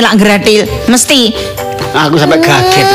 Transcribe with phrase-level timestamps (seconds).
[0.00, 1.20] tangane lak gratil, mesti.
[1.92, 2.86] Aku sampai kaget.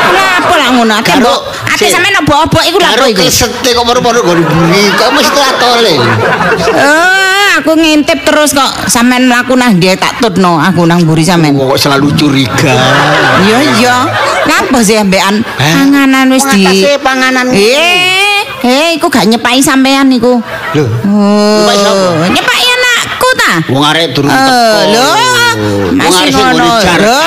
[0.00, 0.92] Kenapa lah ngono?
[0.96, 3.22] Ate mbok, ate sampean obok-obok iku lha apa iku?
[3.22, 5.94] kesete kok baru-baru gon buri, kok mesti atole.
[6.74, 11.54] Eh, aku ngintip terus kok sampean mlaku nang ndi tak tutno aku nang mburi sampean.
[11.54, 12.74] Kok selalu curiga.
[13.46, 13.96] Iya iya.
[14.50, 17.52] Ngapa sih ambekan panganan wis di panganan.
[17.52, 20.40] Eh, eh iku gak nyepai sampean niku.
[20.74, 22.69] Lho, Oh, Nyepai
[23.40, 23.52] ta?
[23.66, 24.58] wong arek durung Eh, teko.
[24.92, 25.08] lho,
[25.96, 26.64] masih arek ngono.
[26.76, 27.20] ngene Lho,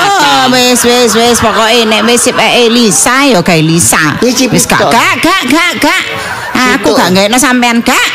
[0.50, 4.18] wis wis wis pokoke nek wis sip eh Lisa ya gawe Lisa.
[4.22, 6.02] Wis gak gak gak gak.
[6.78, 8.08] Aku gak gawe sampean gak.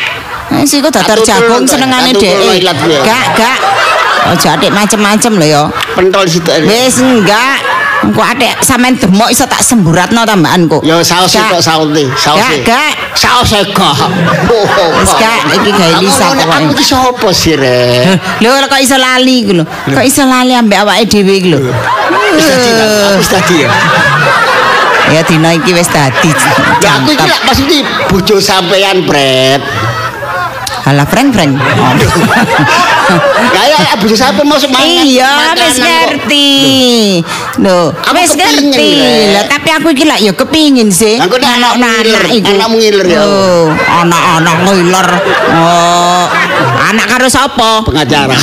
[0.49, 2.63] Wis iku datar Tak tutul jagung senengane dhek.
[3.03, 3.59] Gak gak.
[4.29, 5.63] Ojo atik macem-macem lho ya.
[5.93, 6.49] Pentol situ.
[6.65, 7.59] Wis enggak.
[7.99, 10.79] Engko atik sampean demok iso tak semburatno tambahanku.
[10.81, 11.51] Ya saus Gak.
[11.51, 12.39] tok saute, saus.
[12.39, 12.93] Gak gak.
[13.15, 13.91] Saus ega.
[14.99, 16.73] Wis gak iki gawe Lisa Aku pokoke.
[16.75, 18.19] iki sapa sih, Rek?
[18.41, 19.65] Lho kok iso lali iku lho.
[19.65, 21.59] Kok iso lali ambek awake dhewe iku lho.
[22.35, 23.69] Wis dadi aku wis dadi ya.
[25.09, 26.29] Ya dina iki wis dadi.
[26.85, 27.79] Ya aku iki maksudnya
[28.13, 29.61] bojo sampean, Bret.
[30.85, 31.53] Halah freng-freng.
[33.55, 35.01] Kayak bojo sampean mau semangat.
[35.01, 36.49] Iya, wis ngerti.
[37.57, 38.91] Lho, Aku wis ngerti.
[39.33, 41.17] Lah tapi aku iki lak ya kepingin sih.
[41.17, 42.47] Kok nek ngiler, iku.
[42.53, 43.19] anakmu ngiler ya?
[43.25, 45.07] Oh, anak-anak ngiler.
[45.57, 46.25] Oh,
[46.85, 47.81] anak karo sapa?
[47.83, 48.37] pengacara.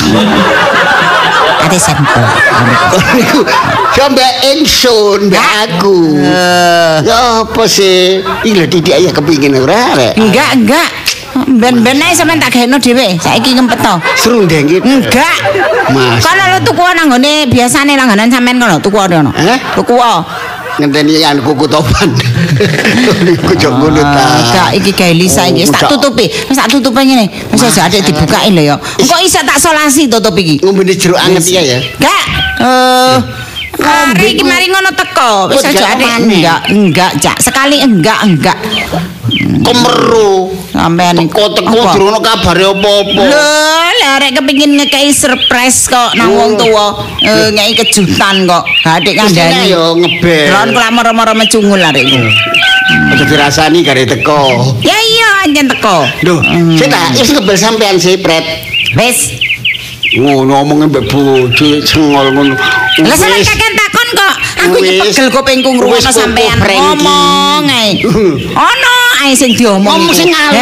[1.57, 2.23] Ate sampel.
[3.17, 3.41] Niku
[3.95, 5.97] sampe ingsun mbak aku.
[6.21, 8.21] Eh, Ya apa sih?
[8.45, 10.15] Iki lho ya kepingin ora, Rek.
[10.19, 10.89] enggak, enggak.
[11.45, 13.17] Ben-ben ae sampean tak gaeno dhewe.
[13.21, 13.93] Saiki ngempet to.
[14.17, 14.81] Seru dengit.
[14.81, 15.37] Enggak.
[15.93, 16.23] Mas.
[16.25, 19.31] Kono lu tuku nang nggone biasane langganan sampean kono tuku ono.
[19.37, 19.59] Eh?
[19.77, 19.95] Tuku.
[20.77, 22.09] Ngenteni yang kuku topan.
[23.25, 24.23] Niku jok ngono ta.
[24.41, 26.29] Enggak iki gawe Lisa iki wis tak Oh, tutupi.
[26.29, 27.25] Wis tak tutupi ngene.
[27.49, 28.75] Wis aja adek dibukain lho ya.
[29.01, 30.61] Engko iso tak solasi tutup iki.
[30.61, 31.77] Ngombe jeruk anget iya ya.
[31.81, 32.23] Enggak.
[32.61, 33.17] Eh
[33.77, 35.49] Hari iki mari ngono teko.
[35.53, 37.37] Wis Oh, aja adek enggak, enggak, Cak.
[37.41, 38.57] Sekali enggak, enggak.
[39.63, 40.55] Kemeru.
[40.71, 41.93] Sampean Apa?
[41.97, 43.21] durung ono kabare apa-apa.
[43.27, 48.63] Lho, arek kepengin ngekei surprise kok nang wong tuwa, eh, ngekei kejutan kok.
[48.85, 49.73] Adik kandhani.
[49.73, 50.47] yo ngebel.
[50.53, 52.29] Ron kula moro-moro mecungul arek iku.
[53.11, 54.77] Aja dirasani gare teko.
[54.85, 56.07] Ya iya anjen teko.
[56.23, 56.35] Lho,
[56.79, 58.45] sik ta wis ngebel sampean sih, Pret.
[58.95, 59.33] Wis.
[60.17, 62.55] Ngono ngomongin mbek bojo sengol ngono.
[63.03, 64.35] Lah sampean kakek takon kok.
[64.57, 68.01] Aku iki pegel kupingku ngrungokno sampean kok ngomong ae.
[68.51, 69.85] Ono ae sing diomong.
[69.85, 70.55] Ngomong sing aku.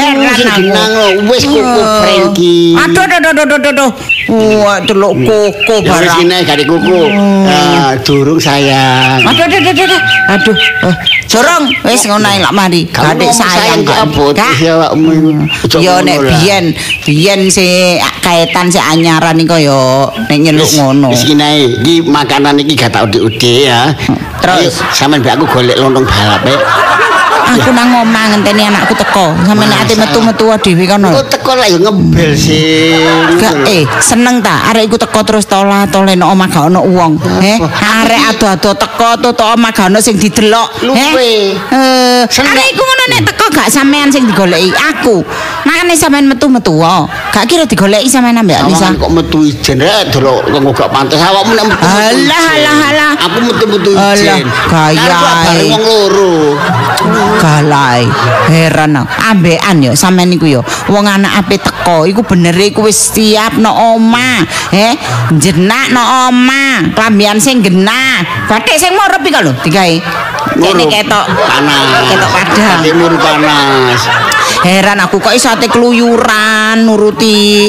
[0.59, 1.07] genang lho.
[1.31, 2.01] Wis kuku Oh.
[2.01, 2.75] Frankie.
[2.75, 3.91] Aduh aduh aduh aduh aduh.
[4.25, 6.17] Wah, delok koko Ya wis barang.
[6.19, 6.97] kene gare kuku.
[7.45, 9.21] Ah, durung sayang.
[9.21, 10.01] Aduh aduh aduh aduh.
[10.33, 10.55] Aduh.
[10.89, 10.95] Eh,
[11.25, 12.81] Jorong wis ngono ae lak mari.
[12.89, 14.33] Gadek sayang kok.
[14.33, 14.53] Gak.
[15.81, 16.65] ya nek biyen,
[17.03, 21.09] biyen si kaitan si anyaran iku yo nek nyeluk ngono.
[21.13, 21.77] Wis kene.
[21.81, 23.84] Iki makanan iki gak tak udik-udik ya.
[24.41, 24.81] Terus?
[24.93, 26.41] Sampean mbek aku golek lontong balap.
[27.45, 29.37] Aku nang omah ngenteni anakku teko.
[29.45, 30.01] Sampe nek ate Masa?
[30.09, 31.09] metu-metu dhewe kono.
[31.13, 33.05] Kok teko lah yo ngebel sih.
[33.37, 37.21] Gak eh seneng ta arek iku teko terus tola tole nang omah gak ono wong.
[37.45, 37.61] Eh
[38.01, 40.81] arek ado-ado teko tutuk omah gak ono sing didelok.
[40.89, 41.53] Luwe.
[41.53, 42.49] Eh Seneng.
[42.49, 45.21] arek iku ngono nek teko gak sampean sing digoleki aku.
[45.69, 47.05] Makane sampean metu-metu wae.
[47.29, 48.57] Gak kira digoleki sampean ambek.
[48.65, 51.85] Awangan kok metu ijen rek delok kok gak pantes awakmu nek metu.
[51.85, 53.11] Alah, alah, alah.
[53.29, 54.45] Aku metu-metu Alah, ijen.
[54.65, 55.17] gaya
[55.69, 56.33] wong loro.
[57.35, 58.07] Galai,
[58.47, 58.95] heran.
[59.03, 60.61] Ambekan yo sampean niku yo.
[60.87, 64.45] Wong anak ape teko iku bener iku wis siap no omah.
[64.71, 64.95] Eh,
[65.35, 66.95] jenak no omah.
[66.95, 68.47] Klambian sing genah.
[68.47, 69.97] Batik sing morep iki lho digawe.
[70.55, 72.07] Kene ketok panas.
[72.07, 72.79] Ketok padang.
[72.95, 74.01] Murup panas.
[74.63, 77.67] Heran aku kok iso ate keluyuran nuruti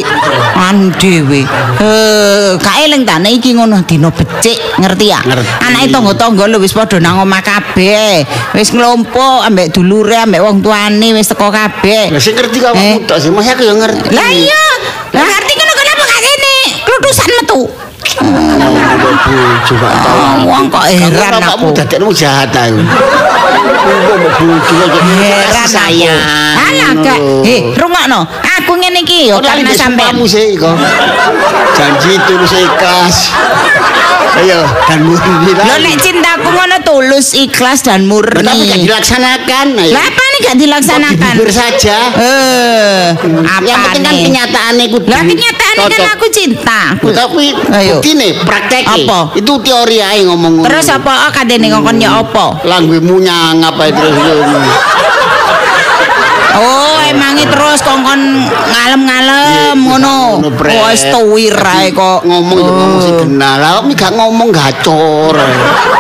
[0.55, 1.43] anu dhewe.
[1.83, 5.21] Eh, gak eling ta nek iki ngono dina becik, ngerti ya?
[5.61, 8.23] Anake tangga-tangga lho wis padha nang omah kabeh.
[8.57, 12.09] Wis nglompok ambek dulure ambek wong tuane wis teko kabeh.
[12.15, 12.97] Lah sing ngerti kok Eh.
[12.97, 14.15] awakmu tok sih, masih aku yo ngerti.
[14.15, 14.63] Lah iya.
[15.13, 16.55] Lah ngerti ngono kenapa gak kene?
[16.87, 17.61] Klutusan metu.
[18.15, 20.47] Bojo gak tau.
[20.47, 21.67] Wong kok heran Kamu aku.
[21.75, 22.79] dadekmu jahat aku.
[23.67, 26.21] Kok Heran sayang.
[26.57, 27.19] Alah gak.
[27.43, 28.21] Eh, rungokno.
[28.63, 30.15] Aku ngene iki yo karena sampean.
[30.15, 30.77] Kamu sih kok.
[31.75, 33.17] Janji tulus ikhlas.
[34.37, 35.65] Ayo dan murni lah.
[35.65, 38.85] Lho nek cintaku ngono tulus, ikhlas dan Lah, tapi gak murni.
[38.85, 39.67] dilaksanakan.
[39.81, 39.97] Ayo.
[39.97, 41.35] Lah apa nih gak dilaksanakan?
[41.41, 41.97] Bibir saja.
[42.13, 45.09] Eh, apa Yang penting kan kenyataannya kudu.
[45.09, 46.83] Lah kenyataan kan aku cinta.
[47.01, 47.99] Tapi Ayo.
[47.99, 48.13] bukti
[48.45, 49.33] praktek Apa?
[49.33, 50.61] itu teori aja ngomong.
[50.69, 52.61] Terus apa oh, kadene ngongkon ya apa?
[52.69, 54.17] Langgumu nyang apa terus.
[56.57, 60.41] Oh, emangi terus kongkon ngalem-ngalem ngono.
[60.41, 60.81] ngono, Pret.
[60.89, 62.25] Wis tuwir ae kok.
[62.25, 63.61] Ngomong yo ngomong sing kenal.
[63.61, 65.37] Lah kok gak ngomong gacor.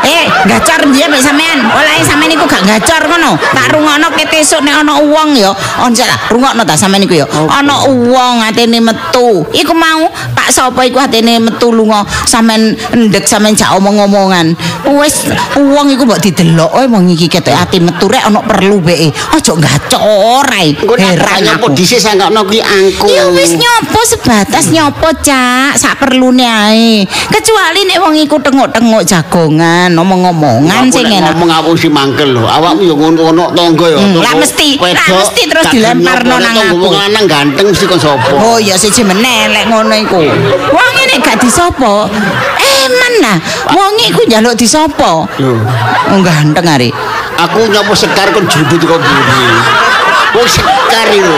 [0.01, 0.16] Eh,
[0.47, 1.63] gacor dia mek sampean.
[1.67, 3.39] Olahe sampean iku gak gacor ngono.
[3.39, 5.51] Tak rungokno kete esuk nek ana wong ya.
[5.83, 7.27] Once lah, rungokno ta sampean iku ya.
[7.51, 9.47] Ana wong atene metu.
[9.53, 14.55] Iku mau Pak sapa iku atene metu lunga sampean ndek sampean jak omong-omongan.
[14.87, 15.27] Wis
[15.59, 19.11] wong iku mbok didelok oh wong iki ketok ati metu rek ana perlu beke.
[19.35, 20.77] Aja gacor ae.
[20.77, 21.75] Heran aku.
[21.75, 23.11] dhisik sangkokno kuwi angkung.
[23.11, 27.05] Ya wis nyopo sebatas nyopo cak sak perlune ae.
[27.07, 31.33] Kecuali nek wong iku tengok-tengok jagongan, omong-omongan Aku sing enak.
[31.33, 32.45] ngomong aku si mangkel lho.
[32.45, 33.99] Awakmu yo ngono tangga yo.
[33.99, 36.77] Hmm, lah mesti, lah mesti terus dilemparno nang aku.
[36.87, 38.31] Wong lanang ganteng mesti kon sapa?
[38.37, 40.21] Oh ya siji meneh lek ngono iku.
[40.73, 42.11] Wong nek gak disopo,
[42.61, 43.39] eman lah.
[43.73, 45.25] Wong iku njaluk disopo.
[45.41, 45.57] Lho,
[46.13, 46.91] Oh ganteng ari.
[47.37, 49.45] aku nyopo sekar kon judut kok buri.
[50.37, 51.35] Wong sekar itu.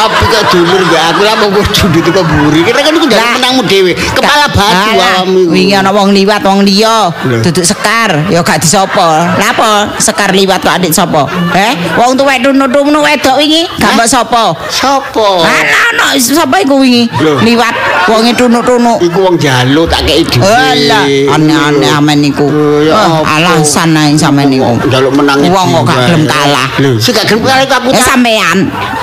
[0.00, 2.66] Api kok dulur mbak aku lah mau judut kok buri.
[2.66, 3.14] Kira kan iku Lah.
[3.14, 3.92] njaluk menangmu dhewe.
[3.94, 5.50] Kepala batu awakmu iku.
[5.54, 7.12] Wingi ana wong liwat wong liya,
[7.44, 9.06] duduk sekar, ya gak disopo.
[9.38, 9.70] Lah apa
[10.02, 11.30] sekar liwat kok adik sopo?
[11.54, 14.56] Eh, wong tuwek tunut-tunut wedok wingi gak mbok sopo.
[14.66, 15.44] Sopo?
[15.46, 17.06] Ana ana sapa iku wingi?
[17.20, 17.74] Liwat
[18.10, 18.98] wonge tunuk-tunuk.
[19.04, 20.42] Iku wong jaluk tak kei dhewe.
[20.48, 21.04] Alah,
[21.38, 22.48] aneh-aneh amen niku.
[22.50, 23.36] Oh, ya apa?
[23.36, 24.74] alasan ae sampean niku.
[24.90, 25.38] Jaluk menang.
[25.46, 26.68] Wong kok gak gelem kalah.
[26.80, 27.92] Lho, sing gak gelem kalah aku.
[27.92, 28.38] Ya sampean.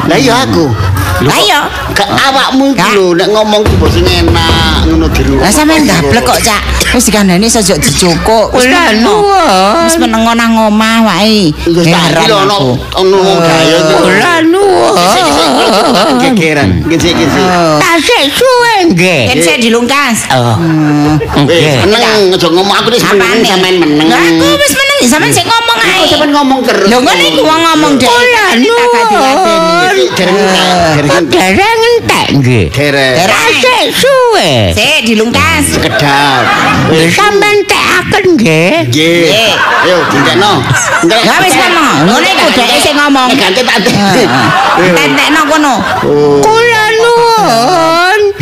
[0.08, 0.66] Lah iya aku.
[1.26, 1.60] Lah iya.
[1.98, 2.94] Gak awakmu Gak.
[2.94, 5.42] lho nek ngomong ku mbok sing enak ngono di rumah.
[5.46, 6.62] Lah sampean gablek kok, Cak.
[6.94, 8.54] Wis dikandani sejak dijukuk.
[8.54, 8.70] Wis
[9.02, 9.82] nuwun.
[9.90, 11.50] Wis menengo nang omah wae.
[11.66, 12.58] Iya, tak iki lho ono
[12.96, 13.98] ono wong gaya iku.
[14.14, 14.94] Lah nuwun.
[16.22, 16.70] Gegeran.
[16.86, 17.42] Gese-gese.
[17.82, 19.42] Tasik suwe nggih.
[19.42, 20.30] Saya dilungkas.
[20.32, 20.56] Oh.
[20.62, 21.82] Eh, Nggih.
[21.90, 24.08] meneng aja ngomong aku wis meneng sampean meneng.
[24.08, 25.94] Lah aku wis meneng sampean sik ngomong ae.
[26.02, 26.88] Aku sampean ngomong terus.
[26.90, 27.94] Lho ngene iku wong ngomong.
[28.02, 30.06] Kula Tak gadi-gadeni.
[30.18, 30.38] Dereng
[30.98, 32.66] dereng Dereng entek nggih.
[32.74, 33.16] dereng.
[33.30, 34.74] Tasik suwe.
[34.74, 35.64] Sik dilungkas.
[35.78, 36.42] Sekedap.
[36.90, 38.74] Wis sampean tekaken nggih.
[38.90, 39.22] Nggih.
[39.30, 39.54] Nggih.
[39.86, 40.54] Ayo dintekno.
[41.06, 41.22] Ndrek.
[41.22, 41.96] Ya wis ngomong.
[42.10, 43.30] Ngene iku dhek sing ngomong.
[43.38, 43.78] Ganti tak
[44.98, 45.76] Tentekno kono.
[46.06, 46.42] Oh.
[46.42, 47.97] Kula nuwun.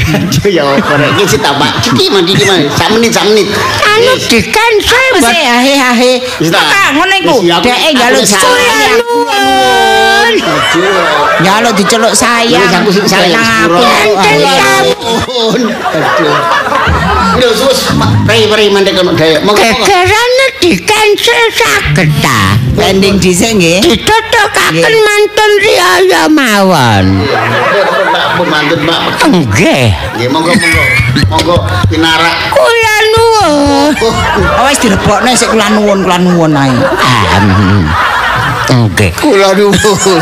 [0.06, 0.86] Aduh ya rek
[1.18, 1.82] iki sih tak Pak.
[1.82, 2.70] Iki mandi iki mandi.
[2.78, 3.48] Sak menit sak menit.
[3.82, 6.12] Anu Wis ahe ahe.
[6.38, 6.62] Wis tak.
[7.26, 7.42] Iku.
[7.42, 8.42] Ya, aku- Dhek njaluk aku saya.
[8.46, 8.92] salah.
[9.02, 10.34] Nuwun.
[10.46, 11.42] Aduh.
[11.42, 12.86] Njaluk diceluk sayang.
[12.86, 13.66] Wis aku salah.
[15.96, 16.36] Aduh.
[17.36, 17.92] Lho sus,
[18.24, 19.44] prai-prai mandek kono daya.
[19.44, 19.84] Monggo monggo.
[19.84, 22.56] Gegerane dikansel saged ta.
[22.76, 23.80] Pending dhisik nggih.
[23.80, 27.06] Ditotokaken mantun riaya mawon.
[28.12, 29.00] Pak pun mantun Pak.
[29.32, 29.96] Nggih.
[30.20, 30.84] Nggih monggo monggo.
[31.32, 31.56] Monggo
[31.88, 32.36] pinarak.
[32.52, 33.92] Kula nuwun.
[34.60, 36.76] Oh, wis dilebokne sik kula nuwun kula nuwun ae.
[38.70, 39.12] Nggih.
[39.24, 40.20] kula nuwun.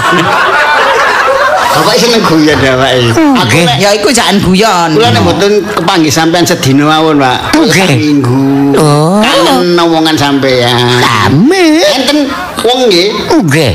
[1.74, 2.92] Bapak seneng guyon ya, Pak.
[3.18, 3.18] Aku
[3.50, 3.66] Nggih.
[3.66, 4.90] nek Ya iku jangan guyon.
[4.94, 7.58] kula nek mboten kepanggih sampean sedina mawon, Pak.
[7.58, 7.74] Nggih.
[7.74, 8.46] Sak minggu.
[8.78, 9.18] Oh.
[9.20, 11.02] Kangen omongan sampean.
[11.26, 11.82] Amin.
[11.92, 12.30] Enten
[12.60, 13.10] wong nggih
[13.42, 13.74] Nggih.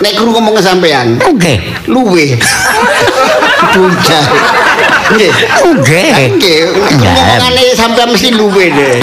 [0.00, 1.58] nek krungu omongan sampean Nggih.
[1.86, 2.38] luwe.
[3.70, 4.26] Bujang.
[5.10, 5.32] Nggih.
[5.74, 6.06] Nggih.
[6.38, 8.94] Nggih, nek krungu omongane sampean mesti luwe deh.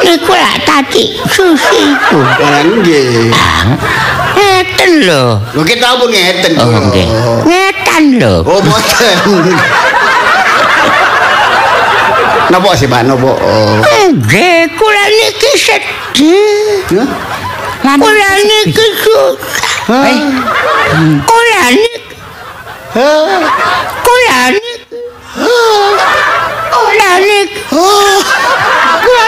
[0.00, 2.18] Niku lak tadi susiku.
[2.40, 3.30] Lah nggih.
[4.60, 5.40] Ngeten lho.
[5.56, 7.08] Lho kita pun ngeten Oh, nggih.
[7.48, 8.44] Ngeten lho.
[8.44, 9.16] Oh, boten.
[12.52, 13.08] Napa sih, Pak?
[13.08, 13.30] Napa?
[13.40, 13.80] Oh.
[14.12, 16.84] Nggih, kula niki sedih.
[16.92, 17.08] Hah?
[17.88, 19.96] Lan Kula niki susah.
[20.04, 20.18] Eh,
[21.24, 22.04] Kula niki
[24.04, 25.00] kula niki
[26.68, 28.16] kula niki kula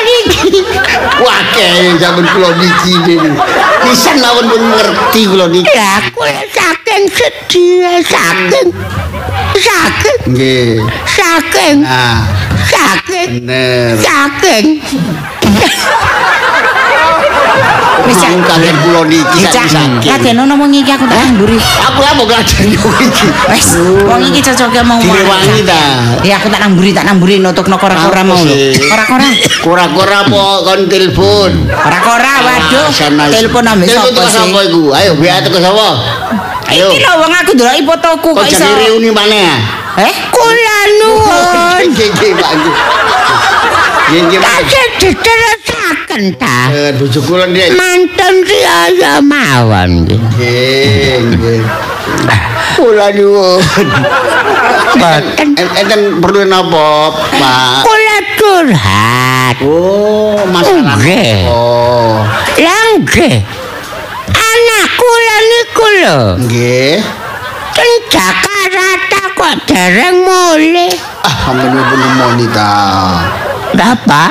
[0.06, 0.61] niki
[1.23, 3.30] Wakeh zaman kula niki niku.
[3.87, 5.71] Pisan mawon pun ngerti kula niki.
[6.14, 8.68] kula saking sedih saking
[9.56, 10.76] saking Nggih.
[11.06, 12.23] saking Nah,
[12.71, 13.97] saking bener.
[14.00, 14.66] saking
[18.04, 18.30] wis Cak.
[18.42, 20.09] Kaget kula niki Cak, sakit.
[20.09, 21.56] laden ono wong iki aku tak mburi.
[21.59, 23.26] Aku apa ngladeni iki?
[23.49, 23.68] Wis,
[24.02, 25.80] wong iki cocoke mau Direwangi ta.
[26.23, 28.54] Ya aku tak namburi tak namburi nutukno kora-kora mau lho.
[28.88, 29.28] Kora-kora.
[29.62, 31.50] Kora-kora apa kon telepon?
[31.66, 32.88] Kora-kora waduh.
[32.90, 34.37] Sana- Telepon Telepon sapa sih?
[34.37, 34.82] sapa iku?
[34.92, 35.88] Ayo, WA teko sapa?
[36.68, 36.87] Ayo.
[36.90, 38.59] Iki lho wong aku ndeloki fotoku Kok kok iso.
[38.61, 39.44] jadi reuni mana?
[39.92, 40.14] Eh?
[40.32, 42.50] kula nuwun Nggih, nggih, Pak.
[44.21, 44.38] Nggih.
[44.38, 47.73] Nggih, nggih, diterusaken ta Eh, bojo kula ndek.
[47.73, 51.61] mantun riaya mawon nggih Nggih, nggih.
[52.73, 53.88] Kula nyuwun.
[54.92, 55.49] Boten.
[55.57, 57.85] En- Enten perlu napa, Pak?
[57.85, 60.97] kula curhat Oh, masalah.
[60.97, 61.47] Nggih.
[61.49, 62.25] Oh,
[62.59, 63.37] Lah nggih.
[64.33, 66.21] Anak kula niku lho.
[66.42, 66.95] nggih.
[68.12, 70.92] Jakarta kok dereng mulih.
[71.25, 72.47] Ah, ampun punya moni
[73.76, 74.25] Apa?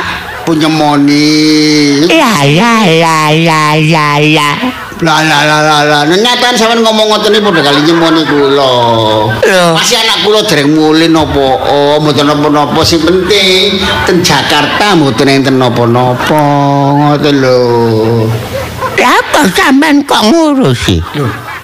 [0.45, 2.05] Punya moni.
[2.09, 4.49] La la la la la la.
[5.01, 6.01] Lah lah lah lah lah.
[6.05, 8.73] Nyataan sampean ngomong ngoten iki padha kali nyemoni kula.
[9.73, 15.57] Masih anak kula dereng mulih napa oh mboten napa-napa sing penting ten Jakarta mboten enten
[15.57, 16.41] napa-napa
[16.93, 17.61] ngoten lho.
[19.01, 21.01] Lah apa sampean kok ngurusi?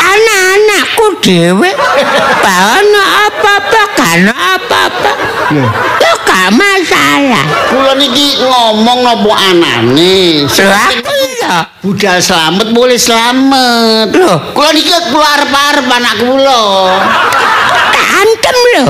[0.01, 1.69] Anak-anakku dhewe
[2.43, 5.36] bawa apa-apa kan apa-apa.
[5.47, 7.45] Ya gak masalah.
[7.71, 10.43] Kula niki ngomong napa anane.
[10.43, 11.71] Ya.
[11.79, 14.11] Budal selamat boleh selamat.
[14.11, 14.33] Lho.
[14.51, 16.63] Kula niki kula arep-arep anak kula.
[17.95, 18.87] Tak antem lho.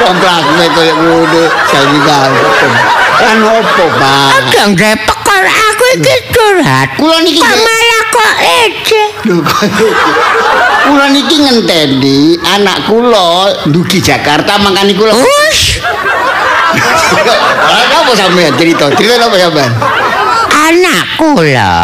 [0.00, 2.72] Komplakne koyo ngono saiki kantem.
[3.20, 4.28] Kan opo, Pak?
[4.32, 6.88] Aja ngrepekor aku iki curhat.
[6.96, 8.32] Kula niki Kok malah kok
[8.64, 9.02] ece.
[9.24, 9.36] Lho,
[10.80, 15.76] Kula niki ngenteni anak kula ndugi Jakarta makane kula Us,
[17.68, 18.88] Ora apa sampean cerita?
[18.96, 19.70] Cerita apa sampean?
[20.70, 21.76] anakku lho.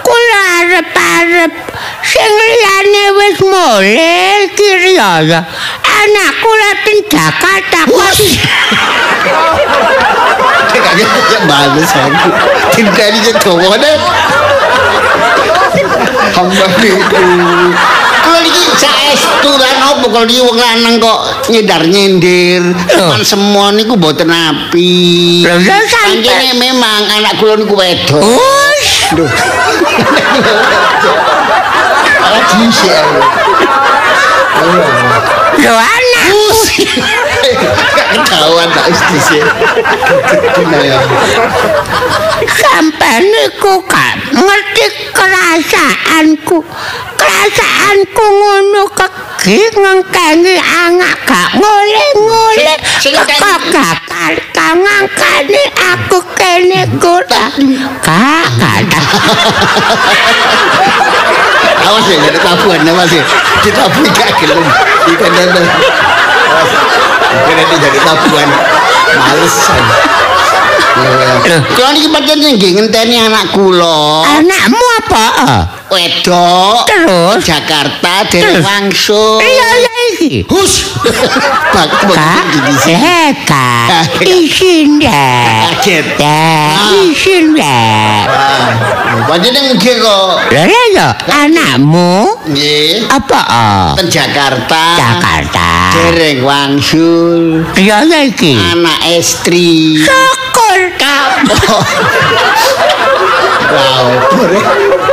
[0.00, 1.52] Kula arep-arep
[2.00, 5.20] sing liyane wis mulih kiri ya.
[5.84, 8.12] Anakku lha teng Jakarta kok
[10.80, 12.28] Kaget ya bales aku.
[12.72, 13.92] Tinteni je dawane.
[16.30, 16.96] Hamba itu.
[18.20, 22.62] Kula niki saestu lan opo kalau di wong lanang kok nyedar-nyindir.
[22.92, 25.42] Kan semua niku mboten api.
[25.44, 28.20] Lho, ya sampe- Panjene memang anak kula niku wedok.
[28.20, 29.30] Us, Duh.
[32.20, 32.62] Aku.
[35.60, 36.44] lho anakku.
[37.96, 38.86] Gak ketahuan tak.
[40.54, 40.98] Bener ya.
[42.46, 43.82] Sampai niku
[46.50, 46.58] kerasaanku.
[47.14, 52.78] Kerasaanku ngono kegi ngengkengi anak gak ngoleh-ngoleh.
[52.98, 53.98] Sing- sing ngengkengi- Kok gak
[54.50, 55.62] kangangkani
[55.94, 57.54] aku kene kota.
[58.02, 58.46] Gak,
[58.90, 59.04] gak.
[61.80, 63.22] Awas ya, ada tabuhan awas ya.
[63.64, 64.60] Gak gelem.
[65.08, 65.66] Ikan dan Awas.
[67.30, 68.48] Ikan nanti jadi tabuhan.
[69.10, 69.82] Malesan.
[71.74, 74.22] Kalau ini pancen nggih ngenteni anak kula.
[74.38, 75.26] Anakmu apa?
[75.90, 76.86] Wedok.
[76.86, 77.40] Terus?
[77.42, 78.62] Jakarta Terus?
[78.62, 79.42] langsung.
[79.42, 80.44] Iya, iya, iki.
[80.50, 80.72] Hus.
[81.74, 81.88] Kak,
[82.90, 85.10] eh, kak, isin deh.
[85.80, 86.06] Kaget.
[86.18, 86.70] Deh,
[87.08, 88.20] isin deh.
[89.30, 90.32] Pancen nggih kok.
[90.50, 91.08] Lah lah ya,
[91.46, 93.06] anakmu Nggih.
[93.06, 93.40] apa?
[93.46, 93.88] ah?
[93.94, 94.82] Ten Jakarta.
[94.98, 95.70] Jakarta.
[95.94, 97.62] Dereng wangsul.
[97.78, 98.58] Ya ya iki.
[98.58, 100.02] Anak istri.
[100.02, 101.82] Syukur kapok.
[103.70, 104.06] Wow.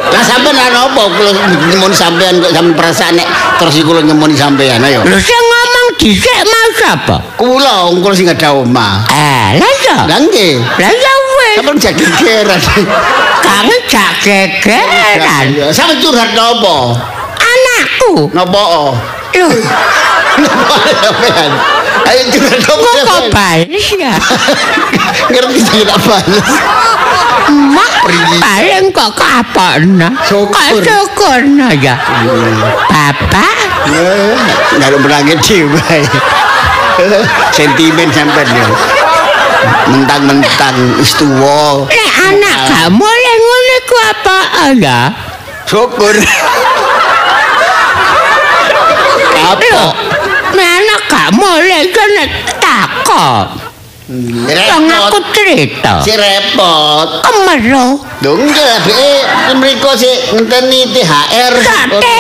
[0.07, 1.31] Lah sampean ana apa kula
[1.69, 3.27] nyemoni sampean kok sampean perasaan nek
[3.61, 5.05] terus kula nyemoni sampean ayo.
[5.05, 7.17] Lho sing ngomong dhisik mau sapa?
[7.37, 9.05] Kula wong kula sing ada omah.
[9.13, 9.97] Eh, lah ya.
[10.09, 10.57] Lah nggih.
[10.57, 11.55] Lah ya wis.
[11.61, 12.59] Sampeyan jadi gegeran.
[13.45, 15.47] Kang jak gegeran.
[15.69, 16.77] Sampeyan curhat napa?
[17.37, 18.33] Anakku.
[18.33, 18.61] Napa?
[19.37, 19.47] Lho?
[22.09, 22.89] Ayo curhat napa?
[23.05, 24.13] kok ya?
[25.33, 26.49] Ngerti sing tak bales.
[27.47, 28.37] Mak Pergi.
[28.41, 30.09] paling kok kapokna.
[30.25, 30.81] Syukur.
[30.83, 31.95] Kok ya.
[32.89, 33.55] Bapak,
[33.87, 35.99] Enggak ada berangkat dhewe.
[37.53, 38.67] Sentimen sampean ya.
[39.87, 41.87] Mentang-mentang wis tuwa.
[41.87, 44.37] nek anak kamu le ngono iku apa
[44.75, 44.99] ya?
[45.67, 46.15] Syukur.
[49.37, 49.81] Apa?
[50.57, 52.23] Nek anak kamu le kene
[52.59, 53.66] takut.
[54.07, 55.99] Wong aku cerita.
[55.99, 57.27] Si repot.
[57.27, 57.99] Kemero.
[58.23, 59.03] Lho enggak, be
[59.59, 61.53] mriko sik ngenteni THR.
[61.59, 62.15] Sate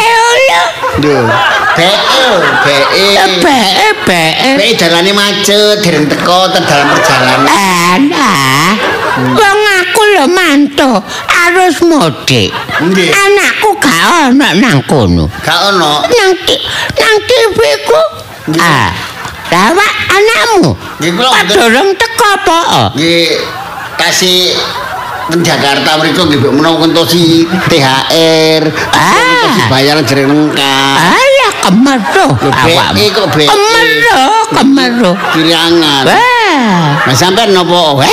[0.51, 0.63] lho.
[0.99, 1.17] Lho,
[1.79, 1.89] be
[2.67, 2.75] be
[3.39, 4.23] Be be.
[4.59, 7.47] be dalane macet, dereng teko te dalam perjalanan.
[7.55, 8.35] Ana.
[9.17, 10.91] Wong aku lho mantu
[11.31, 12.51] harus mudik.
[12.83, 13.15] Nggih.
[13.15, 15.31] Anakku gak ono nang kono.
[15.39, 16.03] Gak ono.
[16.03, 16.31] Nang
[16.99, 18.01] nang TV ku.
[18.59, 19.06] Ah.
[19.47, 20.75] Lawak anakmu.
[20.99, 22.59] Nggih, kula durung teko apa?
[22.91, 23.39] Nggih
[23.95, 24.51] kasih
[25.31, 28.63] ten Jakarta nggih mbok menawa kentosi THR.
[28.91, 29.11] Ah.
[29.15, 30.97] Kentosi bayaran dereng lengkap.
[30.99, 32.95] Alah kemero Lho, awakmu.
[32.99, 33.45] BE kok BE.
[33.47, 35.11] Kemero, kemero.
[35.31, 36.03] Kiriangan.
[36.03, 36.85] Wah.
[37.07, 38.03] Nah sampean nopo?
[38.03, 38.11] Weh.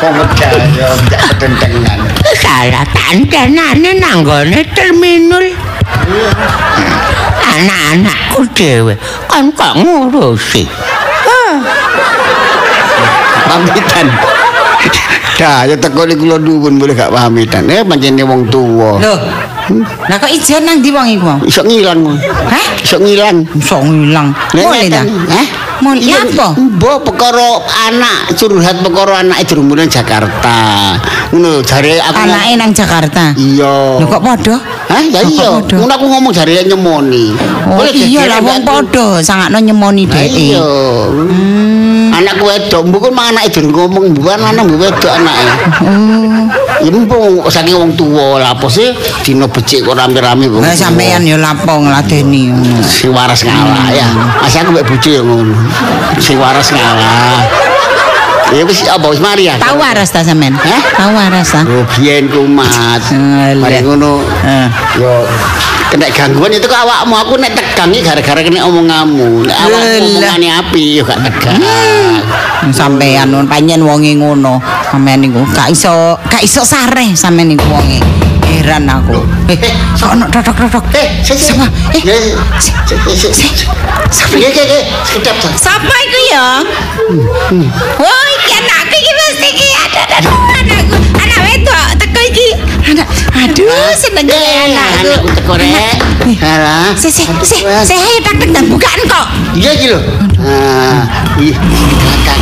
[0.00, 1.98] Kok medal yo tak ketentengan.
[2.40, 5.44] Salah tandanane nang nggone terminal.
[7.50, 8.94] Anak-anakku dhewe
[9.26, 10.64] kan kok ngurusi.
[13.50, 14.06] Pamitan.
[15.40, 17.64] Dah, ya teko ni kula duwun boleh gak pamitan.
[17.66, 19.00] Eh pancene wong tuwa.
[19.00, 19.18] Loh,
[20.10, 21.46] Lah kok ijen nang ndi wong iku?
[21.46, 22.02] Iso ngilang.
[22.50, 22.66] Hah?
[22.82, 23.46] Iso ngilang.
[23.54, 24.34] Iso ngilang.
[24.54, 25.02] Mulai ta?
[25.06, 25.46] Hah?
[25.96, 26.60] Iya, apa?
[26.60, 27.56] Mbok perkara
[27.88, 30.92] anak curhat perkara anak Jerumunan Jakarta.
[31.32, 33.32] Ngono jare aku Anake nang Jakarta.
[33.32, 33.96] Iya.
[33.96, 34.56] Lho kok padha?
[34.90, 35.02] Hah?
[35.06, 35.50] Ya Kok iya.
[35.78, 37.30] Ngono aku ngomong jare nyemoni.
[37.70, 40.26] Oh iya lah wong padha sangakno nyemoni dhek.
[40.34, 40.66] Iya.
[41.06, 42.10] Hmm.
[42.10, 45.46] Anakku wedok, mbok kan anake durung ngomong, bukan anak mbok wedok anake.
[45.86, 46.42] Oh.
[46.82, 48.90] Ya mbok saking wong tuwa lah apa sih
[49.22, 50.58] dina becik kok rame-rame kok.
[50.58, 52.82] Lah sampean ya lapo ngladeni ngono.
[52.82, 54.10] sing waras ngalah ya.
[54.42, 55.54] Mas aku mbek bojo ya ngono.
[56.18, 57.69] Sing waras ngalah.
[58.50, 59.54] Ya wis apa wis mari ya.
[59.62, 60.58] Tahu waras ta sampean?
[60.58, 60.82] Hah?
[60.98, 61.62] Tahu waras ta?
[61.62, 62.66] Oh, biyen kumat.
[62.66, 63.54] Alah.
[63.54, 64.26] Mari ngono.
[64.42, 64.68] Eh.
[64.98, 65.22] Yo
[65.90, 69.46] kena gangguan itu ke awakmu aku nek tegang iki gara-gara kena omonganmu.
[69.46, 70.02] Nek awakmu Alah.
[70.02, 71.62] omongane api yo gak tegang.
[72.74, 74.58] Sampean nun panjen wonge ngono.
[74.90, 78.02] Sampean niku gak iso gak iso sareh sampean niku wonge.
[78.50, 79.22] Heran aku.
[79.46, 79.54] Eh,
[79.94, 80.84] kok ono totok-totok.
[80.92, 81.54] Eh, si, si.
[81.54, 81.66] Siapa?
[81.94, 82.70] Eh, Eh, si.
[83.14, 83.66] si, si, si.
[84.10, 84.34] Siapa?
[84.34, 84.80] Iya, iya, iya.
[85.06, 85.48] Sekedap, Sa.
[85.70, 86.46] Sapa iku ya?
[87.96, 90.96] Wah, iki anakku iki mesti iki ada ada anakku.
[91.14, 92.48] Anak wedok teko iki.
[92.90, 93.06] Anak
[93.38, 95.08] aduh seneng Eh, anakku.
[95.14, 95.96] anakku teko rek.
[96.42, 96.90] Alah.
[96.98, 99.26] Si si si si ayo tak tak bukaan kok.
[99.54, 99.98] Iya iki lho.
[100.42, 101.06] Ah,
[101.38, 101.54] ih,
[102.02, 102.38] kakak.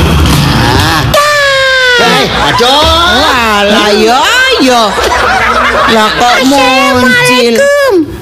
[0.56, 1.02] Ah.
[2.00, 2.80] Eh, aduh.
[3.12, 4.18] Walah yo
[4.64, 4.80] yo.
[5.88, 7.54] Lah kok muncul.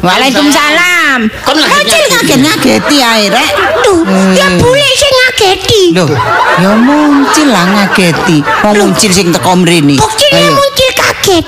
[0.02, 1.18] Waalaikumsalam.
[1.42, 2.04] Kon ngaget.
[2.12, 3.50] ngaget-ngageti ae rek.
[3.82, 4.02] Tuh,
[4.34, 4.58] ya Hmm.
[4.60, 5.82] bule sing ngageti.
[5.94, 6.10] Loh,
[6.56, 8.38] ya muncul lah ngageti.
[8.62, 9.96] Wong muncul sing teko mrene.
[9.96, 11.44] Buktine Ayo, muncul kaget.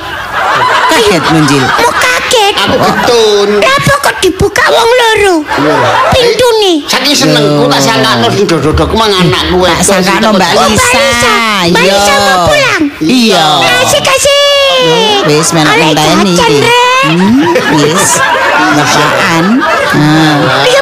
[0.88, 1.62] kaget muncul.
[1.62, 2.54] Mau kaget.
[2.58, 3.48] Aku ketun.
[3.62, 5.34] Kenapa kok dibuka wong loro?
[6.10, 6.76] Pintu nih.
[6.84, 10.98] Saking senengku tak sangkano sing dodok-dodok mang anakku Tak sangkano Mbak Oh, Mbak Lisa.
[10.98, 11.36] Lisa.
[11.70, 11.94] Mbak Iya.
[11.94, 12.82] Lisa mau pulang.
[13.00, 13.44] Iya.
[13.62, 14.47] Kasih kasih.
[15.28, 16.56] Wis menak ngenteni jajan, iki.
[17.08, 17.34] Hmm,
[17.78, 18.18] wis.
[18.58, 19.44] Masakan.
[19.94, 20.36] Ah.
[20.66, 20.80] Iya,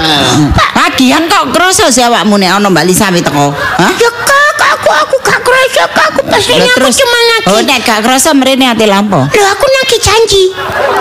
[0.77, 3.53] Lagian kok kroso sih awakmu nek ana Mbak Lisa wi teko?
[3.53, 3.93] Hah?
[3.99, 6.09] Ya kak, aku aku gak kerasa kak.
[6.15, 7.51] Aku Lah, aku cuma nagih.
[7.53, 9.19] Oh, nek gak kroso mrene ati lampo.
[9.19, 10.43] Loh aku nagih janji.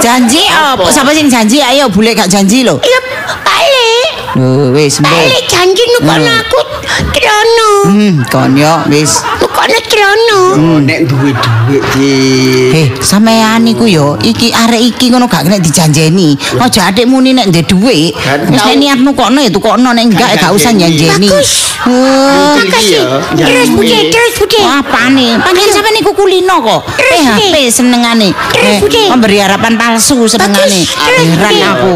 [0.01, 0.89] Janji apa?
[0.91, 1.63] Sapa sing janji?
[1.63, 2.81] Ayo bule gak janji lho.
[2.83, 2.99] Ya
[3.45, 4.09] balik.
[4.35, 5.11] Oh, wis mbok.
[5.11, 6.59] Balik janji nukono aku
[7.13, 7.69] trono.
[7.89, 9.21] Hmm, kon yo wis.
[9.85, 10.39] Trono.
[10.55, 12.11] Oh, nek duwe duit di
[12.75, 16.35] Eh, sampean iku yo, iki arek iki ngono gak kena dijanjeni.
[16.59, 18.13] Aja adik muni nek ndek dhuwit,
[18.51, 21.29] wis nek niatmu kokno ya tukokno nek enggak gak usah janjeni.
[21.31, 21.49] Bagus.
[21.85, 23.03] Oh, Iki Makasih.
[23.37, 24.59] ya, Terus bude, terus bude.
[24.63, 25.37] apane?
[25.39, 26.81] Panjen sampean iku kulino kok.
[26.97, 28.29] Terus, PHP senengane.
[28.51, 29.01] Terus, Eh, Bude.
[29.13, 30.81] memberi harapan palsu senengane.
[30.83, 31.91] Heran aku.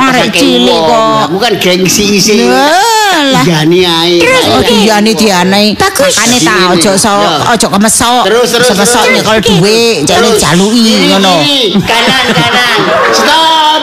[0.00, 1.28] Arek cilik kok.
[1.28, 2.40] Aku kan gengsi isi.
[2.48, 3.44] Lah.
[3.46, 4.16] Jani ae.
[4.34, 4.66] Terus, Oh Bude.
[4.74, 5.62] diyane diyane.
[5.78, 6.10] Bagus.
[6.18, 7.12] Makane ta ojo so
[7.54, 8.22] ojo kemesok.
[8.26, 10.42] Terus, terus, Kemesok nyekel dhuwit, jane Terus.
[10.42, 11.34] jaluki Kiri, ngono.
[11.46, 11.60] kiri.
[11.86, 12.78] Kanan, kanan.
[13.14, 13.82] Stop.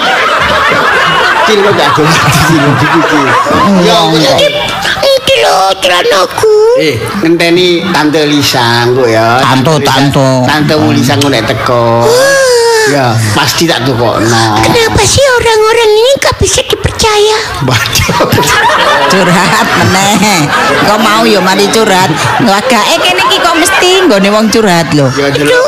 [1.47, 3.27] Cil kok gak ada lagi cil gitu cil.
[3.87, 4.33] Ya ya.
[5.01, 6.53] Iki lho tronoku.
[6.79, 9.39] Eh, ngenteni Tante Lisa engko ya.
[9.39, 10.27] Tante, tante.
[10.47, 12.05] Tante Lisa engko nek teko.
[12.89, 14.57] Ya, pasti tak tukokno.
[14.57, 17.37] Kenapa sih orang-orang ini gak bisa dipercaya?
[19.11, 20.49] Curhat meneh.
[20.87, 22.09] Kok mau ya mari curhat.
[22.41, 25.61] Lagake kene iki kok mesti nggone wong curhat lho Ya Itu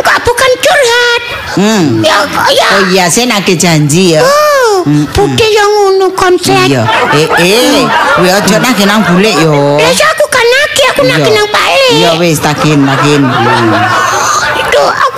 [0.00, 1.22] kok bukan curhat.
[1.54, 1.84] hmm.
[2.02, 2.16] Ya,
[2.50, 2.66] ya.
[2.78, 4.22] oh iya sih nagih janji ya.
[4.22, 6.66] Oh, bude yang ngono konslet.
[6.66, 6.82] iya.
[7.12, 7.84] Eh eh.
[8.16, 9.76] Kowe aja nagih nang bulik yo.
[9.78, 11.92] Lah ya aku kan nagih, aku nagih nang balik.
[11.94, 14.19] iya wis tagin tagin Itu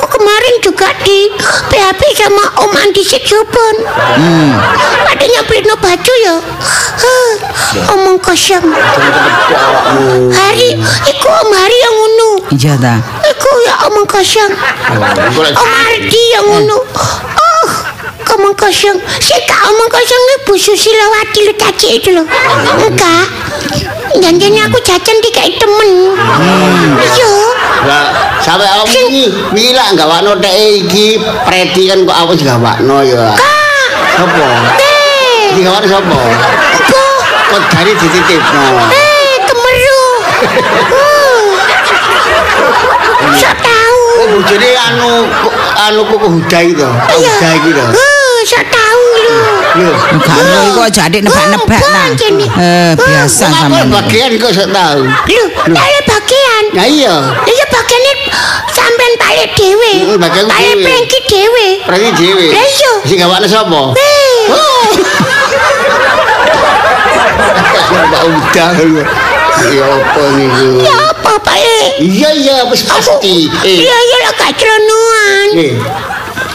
[0.02, 1.30] aku kemarin juga di
[1.70, 3.76] PHP sama Om Andi Sejubon.
[4.18, 4.50] hmm
[5.06, 6.36] Adanya beli no baju ya.
[6.98, 7.32] Huh,
[7.94, 8.66] omong kosong.
[10.34, 10.68] Hari,
[11.06, 12.30] iku Om Hari yang ngono.
[12.50, 14.50] iya ta Iku ya omong kosong.
[15.54, 16.78] Om Ardi yang ngono.
[17.38, 17.68] Oh,
[18.34, 18.98] omong kosong.
[19.22, 22.26] Si kak omong kosong ibu Susilawati lu caci itu loh.
[22.82, 23.26] Enggak.
[24.12, 25.90] Janjinya aku jajan dikai temen.
[27.00, 27.32] Iya.
[27.88, 28.04] Lah,
[28.42, 33.31] sampe awak iki mila gawakno tek iki preti kan kok awas gawakno ya.
[33.38, 34.18] Kak.
[34.18, 34.44] Sopo?
[34.83, 36.18] Eh, Iki gawakno sopo?
[37.52, 38.64] Kok dari dititipno.
[38.90, 40.02] Eh, kemeru.
[43.38, 44.00] Sok tahu.
[44.22, 45.11] Oh, bojone anu
[45.87, 46.88] anu kuku hudai to.
[47.16, 47.31] Iya.
[47.38, 47.85] Hudai iki to.
[47.94, 48.81] Uh, sok tahu
[49.72, 49.90] Lho.
[50.68, 52.06] Iku aja adik nebak-nebak Oh, nah.
[52.11, 52.46] bukan ini.
[52.52, 53.88] Eh biasa Apa sampean.
[53.88, 55.00] bagian kok sok tahu.
[55.06, 56.62] Lu, ada bagian.
[56.72, 57.14] Nah iya.
[57.42, 58.14] Iya bagiannya
[58.68, 59.92] sampean balik dewe.
[60.04, 60.85] Mm, bagian Balik dewe.
[60.85, 61.66] prengki dewe.
[61.82, 62.46] Preti dhewe.
[62.50, 62.92] Lah iya.
[63.02, 63.82] Sing gawakno sapa?
[63.94, 64.42] Eh,
[67.92, 69.02] Mbak udah lu.
[69.62, 70.66] Ya apa niku?
[70.80, 71.88] ya apa balik?
[72.02, 73.46] Iya iya wis pasti.
[73.62, 73.78] Eh.
[73.85, 75.48] Iya iya lah gak ceronuan.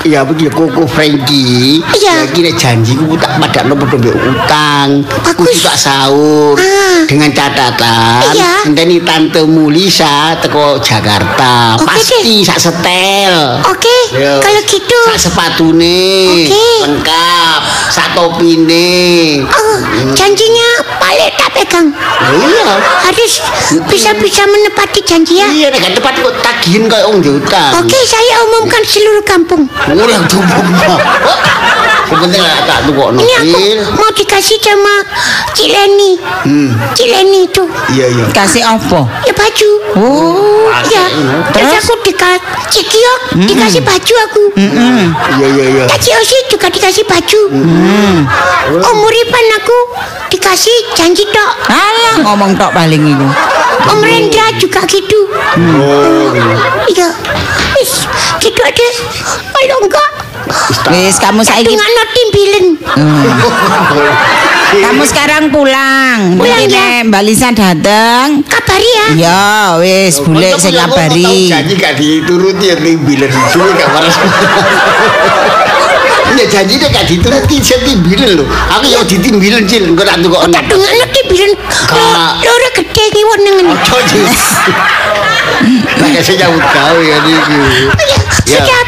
[0.07, 0.15] Eh.
[0.15, 1.83] Ya begini koko Frankie.
[1.83, 2.23] Iya.
[2.23, 4.89] Ya kira janji ku tak padakno padha mbek utang.
[5.03, 5.59] Ku Bagus.
[5.61, 7.03] tak sahur Ah.
[7.03, 8.63] dengan catatan Iya.
[8.63, 11.75] ngenteni tante Mulisa teko Jakarta.
[11.75, 13.35] Oke Pasti sak setel.
[13.67, 14.39] Oke, Yo.
[14.39, 14.99] kalau gitu.
[15.09, 16.07] sak sepatune
[16.47, 16.67] Oke.
[16.81, 19.77] lengkap sak topine Oh,
[20.13, 21.87] janjinya balik tak pegang.
[22.23, 22.67] iya
[23.01, 23.43] Harus
[23.85, 25.47] bisa-bisa menepati janji ya.
[25.49, 29.63] iya nek gak tepat kok tagihin kayak wong diutang Oke, saya umumkan seluruh kampung.
[29.97, 30.65] Ora tumpuk
[32.07, 33.59] Sebentar lah tak tukok Ini aku
[33.99, 34.95] mau dikasih sama
[35.51, 36.15] Cik Leni.
[36.47, 37.63] Hmm, Cik Leni itu.
[37.91, 39.03] iya iya Kasih apa?
[39.27, 39.69] Ya baju.
[39.99, 41.03] Oh, Ya,
[41.51, 41.83] terus Terus?
[41.83, 44.43] aku dikasih Cik Kiok dikasih baju aku.
[44.57, 47.41] iya iya iya Kak Cik Osi juga dikasih baju.
[48.73, 49.77] Om Muripan aku
[50.33, 51.53] dikasih janji tok.
[51.69, 53.27] alah ngomong tok paling iku.
[53.87, 55.29] Om Rendra juga gitu.
[55.29, 56.33] oh
[56.89, 57.13] Iya.
[57.77, 58.09] Wis,
[58.41, 58.87] gitu aja.
[59.53, 60.09] Kalau enggak,
[60.89, 62.65] Wis kamu saiki dengan timbilen.
[64.67, 66.35] kamu sekarang pulang.
[66.35, 67.01] Pulang, ya.
[67.03, 68.43] Mbak Lisa dateng.
[68.43, 69.07] Kabari ya.
[69.15, 69.47] Ya,
[69.79, 71.47] wis boleh Kok sing ngabari.
[71.47, 74.15] janji gak dituruti ya timbilan duwe gak waras
[76.37, 80.45] Ya janji nek gak dituruti saya timbilan lho aku ya ditimbilan cil engko tak tukok
[80.51, 81.51] Tak dengan timbilen.
[81.89, 82.45] Kak.
[82.45, 83.65] Loro gede ngiwon nengen.
[83.73, 84.21] Ojo cil
[85.97, 87.57] Pakai saya nyambut gawe ya niku
[88.45, 88.79] Ya,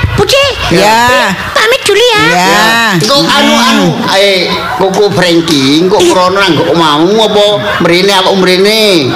[0.69, 1.33] Ya.
[1.57, 2.23] Pamit dulu ya.
[2.29, 2.67] Ya.
[3.01, 7.45] Kok anu anu eh koko Frankie kok krono nang kok mau apa
[7.81, 9.09] mrene apa mrene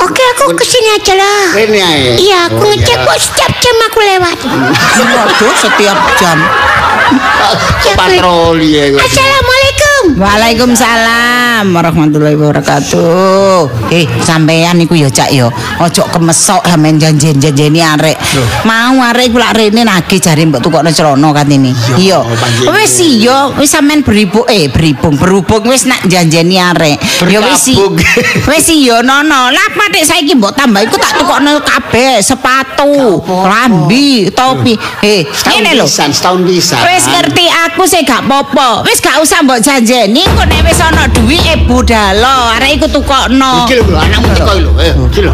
[0.00, 1.52] Oke, aku kesini aja lah.
[1.52, 4.38] Rene ae Iya, aku Oh, ngecek kok setiap jam aku lewat.
[5.12, 6.38] Waduh, setiap jam.
[7.94, 8.84] Patroli ya.
[8.96, 9.59] Assalamualaikum.
[10.18, 13.92] Waalaikumsalam warahmatullahi wabarakatuh.
[13.94, 15.46] Eh, sampean iku ya Cak ya.
[15.78, 18.18] Ojo kemesok sampean janjen-janjeni arek.
[18.66, 21.70] Mau arek iku lak rene nagih jare mbok tukokno celana katene.
[21.94, 22.26] Iya.
[22.26, 22.74] panjenengan.
[22.74, 26.98] Wis iya, wis sampean beribu eh berhubung berhubung wis nak janjeni arek.
[27.30, 27.70] Ya wis.
[28.50, 29.52] Wis iya nono.
[29.52, 34.74] Lah patik saiki mbok tambah iku tak tukokno kabeh, sepatu, lambi, topi.
[35.06, 35.86] Eh, ngene lho.
[35.86, 36.82] setahun pisan.
[36.82, 38.82] Wis ngerti aku sih gak popo.
[38.88, 43.68] Wis gak usah mbok janjeni kok nek wis ana duwit e budalo, arek iku tukokno.
[43.68, 44.70] Iki lho anakmu teko lho.
[44.80, 45.32] Eh, iki lho.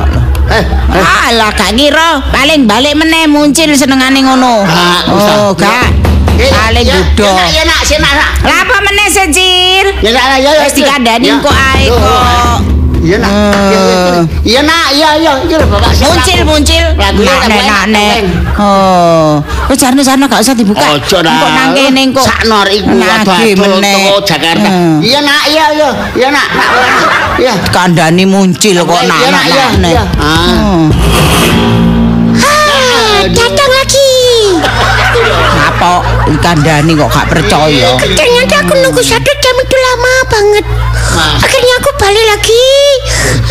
[0.50, 1.04] Eh, eh.
[1.30, 4.66] Alah gak ngira, paling balik meneh muncul senengane ngono.
[5.06, 5.36] Usah.
[5.46, 5.94] Oh, gak.
[6.36, 7.32] Eh, Paling ya, gudo.
[7.48, 8.14] Ya nak, ya nak.
[8.44, 9.86] Lah apa meneh secil?
[10.02, 10.50] Ya nak, ya.
[10.66, 12.75] Wis dikandani kok ae kok.
[13.06, 13.30] Iya nak.
[13.70, 13.82] Ya.
[14.42, 15.32] Iya nak, iya iya.
[15.46, 16.10] Iki lho bapak sih.
[16.10, 16.84] Muncul muncul.
[16.98, 18.18] Lagu Nak nek nak nek.
[18.58, 19.38] Oh.
[19.70, 20.82] Wis jarno jarno gak usah dibuka.
[20.98, 21.38] Ojo dah.
[21.38, 22.26] Kok nang kene kok.
[22.26, 23.94] Saknor iku Nagih wadon meneh.
[23.94, 24.68] teko Jakarta.
[24.68, 24.98] Hmm.
[24.98, 25.90] Iya nak, iya iya.
[26.18, 26.70] Iya nak, nak.
[27.38, 27.54] Iya.
[27.70, 29.90] Kandani muncul kok nak iya, nak iya, nak.
[29.94, 30.02] iya.
[30.18, 30.50] Ah.
[30.50, 30.84] Hmm.
[32.42, 34.10] Ah, datang lagi.
[35.76, 36.00] Apa
[36.40, 38.00] kandani kok gak percaya?
[38.00, 40.64] Ternyata aku nunggu satu jam itu lama banget.
[41.36, 42.64] Akhirnya aku balik lagi.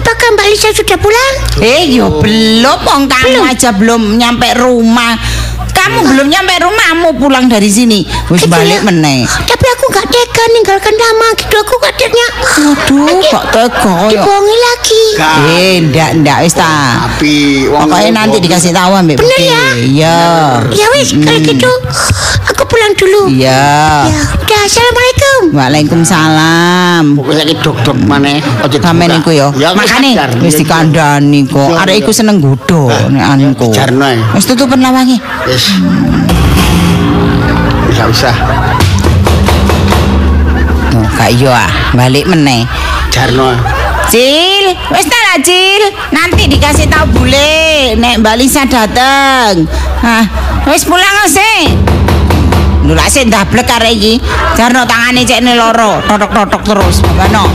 [0.02, 1.34] Apakah Mbak Lisa sudah pulang?
[1.62, 3.46] Eh, yo belum, wong kamu Belum.
[3.46, 5.14] aja belum nyampe rumah.
[5.86, 8.10] Kamu belum nyampe rumah, mau pulang dari sini.
[8.34, 9.22] Wis balik meneh.
[9.30, 11.62] Tapi aku gak tega ninggalkan lama gitu.
[11.62, 14.18] Aku katanya Waduh, kok tega ya.
[14.18, 15.04] dibohongi lagi.
[15.14, 15.38] Gak.
[15.54, 17.06] Eh, ndak ndak wis ta.
[17.06, 19.64] Tapi wong Pokoknya nanti dikasih tahu ambek Bener ya?
[19.78, 20.18] Iya.
[20.74, 21.72] Ya wis, kalau gitu
[22.76, 23.22] pulang dulu.
[23.32, 23.64] Iya.
[24.12, 25.40] Ya, udah assalamualaikum.
[25.56, 27.04] Waalaikumsalam.
[27.16, 28.36] Pokoknya lagi dok-dok mana
[28.68, 29.24] Ojo Sampeyan dibuka.
[29.24, 29.48] iku ya.
[29.56, 30.12] Ya, Makane
[30.44, 31.72] wis Ya, dikandani kok.
[31.80, 32.04] Arek iya.
[32.04, 33.72] iku seneng godho nek anku.
[34.36, 35.16] Wis tutupen lawange.
[35.48, 35.80] Wis.
[37.88, 38.36] Bisa usah.
[40.92, 41.72] Tuh, gak iya ah.
[41.96, 42.68] Balik meneh.
[43.08, 43.56] Jarno.
[44.12, 45.82] Cil, wis ta lah Cil.
[46.12, 49.64] Nanti dikasih tahu bule nek Mbak Lisa dateng.
[50.04, 50.28] Hah,
[50.68, 51.72] wis pulang sih.
[52.86, 54.14] Lho lak sik ndablek arek iki.
[54.54, 57.02] Jarno tangane cekne loro, totok-totok terus.
[57.02, 57.50] Bapakno.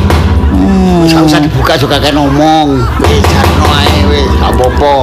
[0.51, 1.07] Hmm.
[1.07, 2.83] Gak usah dibuka juga kan ngomong.
[3.07, 4.27] Wis jarno ae wis.
[4.43, 4.95] Gak apa-apa.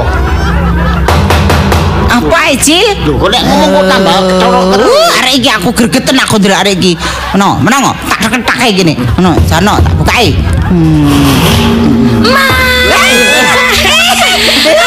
[2.11, 3.07] Apa Cil?
[3.07, 5.11] Lho kok nek ngomong kok tambah kecorok terus.
[5.23, 6.93] Arek iki aku gregeten aku ndelok arek iki.
[7.39, 7.95] Ono, menang kok.
[8.11, 8.93] Tak ketak kayak gini.
[9.23, 10.35] Ono, Jarno tak bukae.
[10.67, 12.27] Hmm.
[12.27, 12.45] Ma.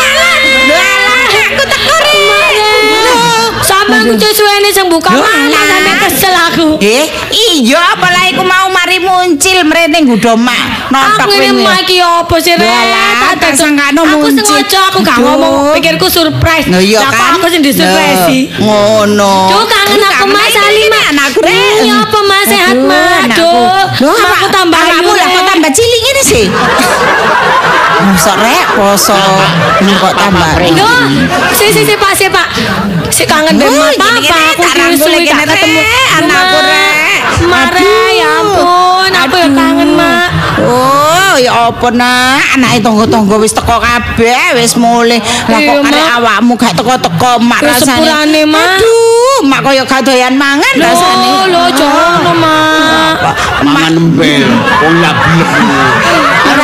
[4.10, 6.66] Aku suwene sing buka mana sampe kesel aku.
[6.80, 11.62] Eh, iya apalah iku mau mari muncul mrene nggodho mak Aku ini wingi.
[11.62, 12.54] mah iki opo sih?
[12.54, 14.42] Walah, tak sangkano Aku muncul.
[14.42, 16.66] sengaja aku gak ngomong, pikirku surprise.
[16.66, 17.32] Iya Lah, kok kan.
[17.36, 19.34] aku sing disurprise Ngono.
[19.48, 21.04] Duh kangen aku Mas Ali Mas.
[21.08, 21.78] anakku Rek.
[22.26, 23.24] Mas sehat Aduh, Mas?
[23.24, 23.52] anakku.
[24.00, 26.46] Duh, Loh, aku tambah ayu, lah kok tambah cilik ini sih.
[28.00, 29.12] Masa rek poso
[29.84, 30.88] Ini kok tambah Yo,
[31.52, 32.48] si si si Pak si Pak.
[33.12, 35.80] Si kangen ben gini, apa gini, apa aku tak ki wis suwe gak kene ketemu
[36.16, 36.64] anakku Mak.
[36.64, 37.18] rek.
[37.40, 38.08] Mare Aduh.
[38.12, 39.56] ya ampun, aku ya Aduh.
[39.56, 40.28] kangen, Mak.
[40.60, 42.40] Oh, ya apa nak?
[42.56, 45.20] Anake tangga-tangga wis teko kabeh, wis mulih.
[45.48, 48.08] Lah kok arek awakmu gak teko-teko mak rasane.
[48.08, 51.28] Aduh, mak koyo gak doyan mangan rasane.
[51.28, 53.16] Loh, loh, jono, Mak.
[53.64, 54.44] mangan embel
[54.80, 55.32] wong labi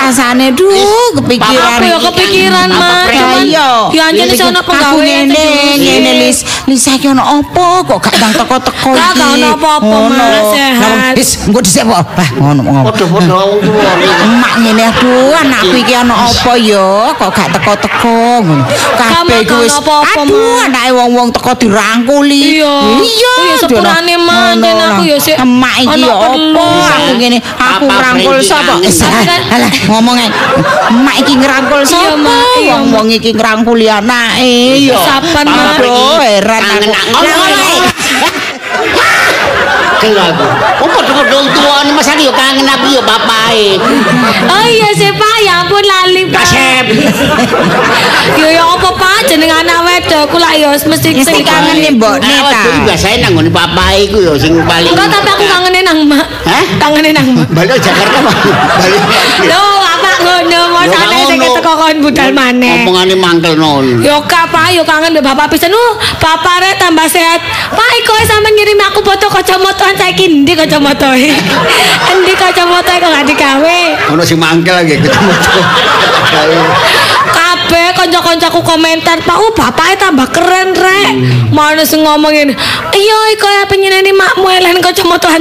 [0.07, 1.79] rasane duh kepikiran.
[1.83, 3.07] Aku ya kepikiran, Mak.
[3.11, 3.71] Ya Cuman, iya.
[3.91, 5.47] ya anjene Iki sono aku penggawean ngene,
[5.83, 6.39] ngene lis.
[6.71, 9.03] Lis saiki ono apa kok gak ndang teko-teko iki?
[9.03, 9.97] Gak, ono apa-apa.
[10.11, 10.83] Mak, sehat.
[10.83, 12.03] Lah, Wis, engko dhisik kok.
[12.15, 12.83] Bah, ngono ngono.
[12.91, 13.93] padha-padha wong tuwa
[14.27, 18.65] Emak ngene aduh anakku iki ana apa ya kok gak teko-teko ngono.
[18.95, 20.67] Kabeh iku wis apa-apa, aduh Mak.
[20.71, 22.63] anake wong-wong teko dirangkuli.
[22.67, 23.03] Iya.
[23.07, 23.33] Iya.
[23.37, 24.15] Oh, ya sepurane,
[24.57, 26.69] Jen aku ya sik emak iki ya perlu.
[26.83, 28.75] aku ngene aku ngrangkul sapa?
[28.81, 28.93] Eh.
[29.55, 30.29] Alah ngomong ae.
[30.91, 32.17] Emak iki ngrangkul sapa?
[32.17, 32.45] Mak.
[32.61, 34.81] Iya, Wong wong iki ngrangkuli anake.
[34.81, 34.97] Iya.
[35.05, 35.79] Sapan, Mak.
[36.23, 36.91] Heran aku.
[37.23, 37.96] ngono.
[40.15, 40.47] Lah, ngono ae.
[40.47, 40.47] Kelaku.
[40.77, 43.67] Wong padha-padha wong tuwa ni masane yo kangen aku yo bapae.
[44.47, 46.43] Oh iya sih Pak, ya ampun lali Pak.
[46.47, 46.85] Kasep.
[48.41, 52.21] Yo ya apa Pak jeneng anak wedok ku lah ya mesti Mesti kangen nih Mbok
[52.21, 52.43] Neta.
[52.45, 54.93] waduh biasane nang ngene bapae iku yo sing paling.
[54.93, 56.27] Enggak tapi aku kangenin nang Mak.
[56.45, 56.65] Hah?
[56.77, 57.47] Kangenin nang Mak.
[57.55, 58.35] Balik Jakarta mah.
[58.77, 59.03] Balik.
[59.49, 59.76] Loh,
[60.23, 62.85] ngono mosane sing teko kon budal maneh.
[62.85, 64.01] Omongane mangkel non.
[64.01, 65.73] Yo kak Pak, yo kangen be bapak pisan.
[65.75, 67.41] Uh, bapak rek tambah sehat.
[67.73, 71.31] Pak, iko sampe ngirim aku foto kacamataan saiki ndi kacamatae?
[72.13, 73.79] Endi kacamatae kok gak digawe?
[74.15, 75.33] Ono sing mangkel lagi ketemu.
[77.67, 81.19] Kabeh kanca-kancaku komentar, "Pak, oh bapaknya tambah keren, Rek."
[81.51, 82.55] Mana sing ngomongin,
[82.95, 84.79] "Iya, iko ya penyeneni makmu elen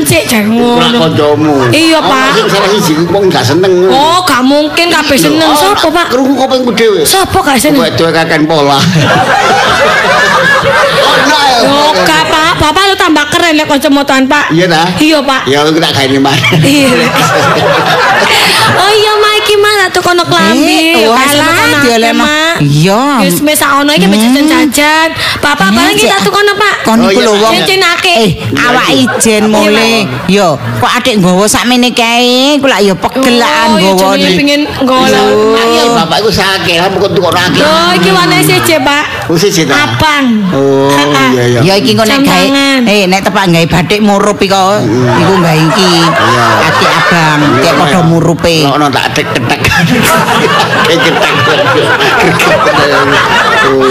[0.02, 1.06] sik." Jar Ora ngono.
[1.06, 1.54] kancamu.
[1.70, 2.50] Iya, Pak.
[2.50, 3.94] Salah siji wong gak seneng.
[3.94, 5.54] Oh, gak mungkin kabeh seneng.
[5.54, 6.10] Sopo, Pak?
[6.10, 7.06] Krungu kopengku dhewe.
[7.06, 7.86] Sopo gak seneng?
[7.86, 8.82] Wedok kakek pola.
[8.98, 9.06] Ya.
[11.62, 12.52] Yo, gak, Pak.
[12.58, 14.50] Bapak lu tambah keren lek kacamataan, Pak.
[14.50, 14.84] Iya ta?
[14.98, 15.42] Iya, Pak.
[15.46, 16.50] Ya aku tak gawe mana.
[16.66, 16.90] Iya.
[18.82, 19.14] oh iya
[19.86, 20.98] Tak tukono klambi.
[20.98, 22.26] Eh, tukono akeh, diolehno.
[22.26, 22.58] Mak.
[22.58, 23.21] Iya.
[23.21, 25.13] Wis mesak ono iki jajan-jajan.
[25.38, 26.26] Bapak Eh, barang kita cek.
[26.26, 26.76] tukono, Pak.
[26.82, 27.54] Kon Oh, iku lho wong.
[28.17, 30.10] Eh, awak ijen mule.
[30.26, 34.17] Yo, kok adik nggawa sakmene kae, ku lak yo pegelaan Oh, nggawa.
[34.17, 35.06] jenenge pengen nggawa.
[35.54, 37.62] Iya, bapakku sakit, kamu kok tukok raki.
[37.62, 39.04] Loh, iki warna siji, Pak.
[39.30, 39.86] Oh, siji ta?
[39.86, 40.26] Abang.
[40.50, 40.89] Oh,
[41.30, 41.60] iya iya.
[41.62, 42.48] Ya iki kok nek gawe
[42.88, 44.82] eh nek tepak gawe batik murup iku
[45.13, 45.91] iku gawe iki.
[46.58, 48.58] Kaki abang, kayak padha murupe.
[48.65, 49.43] Ono tak tek tek.
[49.45, 49.74] Tek tek.
[53.66, 53.84] Oh,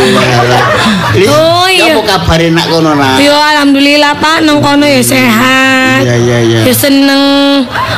[1.28, 1.84] Oh, iya.
[1.90, 3.18] Ya apa kabare nak kono nak?
[3.18, 6.06] Yo alhamdulillah Pak nang kono ya sehat.
[6.06, 6.58] Iya iya iya.
[6.64, 7.22] Ya seneng.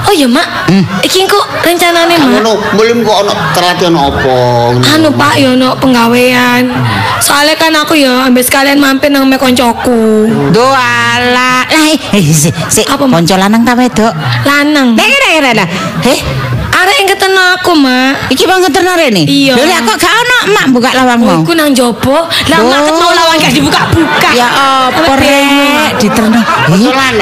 [0.08, 0.72] Oh iya Mak.
[1.04, 2.40] Iki kok rencanane Mak.
[2.40, 4.36] Ngono, mulim kok ono terati ono apa?
[4.96, 6.72] Anu Pak yo no penggawean.
[7.20, 10.26] Soalnya kan aku ya ambil sekalian mampir nang me koncoku.
[10.50, 11.64] Doala.
[11.66, 13.24] Lah eh eh, si, si Apa, Mak?
[13.24, 14.12] kanca lanang ta wedok?
[14.44, 14.96] Lanang.
[14.96, 15.68] Lah lah.
[16.04, 16.20] Heh,
[16.96, 18.32] Yang ketemu aku, Mak.
[18.32, 19.24] iki banget tenare nih.
[19.24, 19.52] Iya.
[19.52, 22.16] Lho lah kok gak ono mak buka lawang Oh, iku nang jopo.
[22.24, 22.84] Lah mak Oh.
[22.88, 24.30] ketemu lawang gak dibuka-buka.
[24.32, 26.40] Ya apa Apa rek diterno.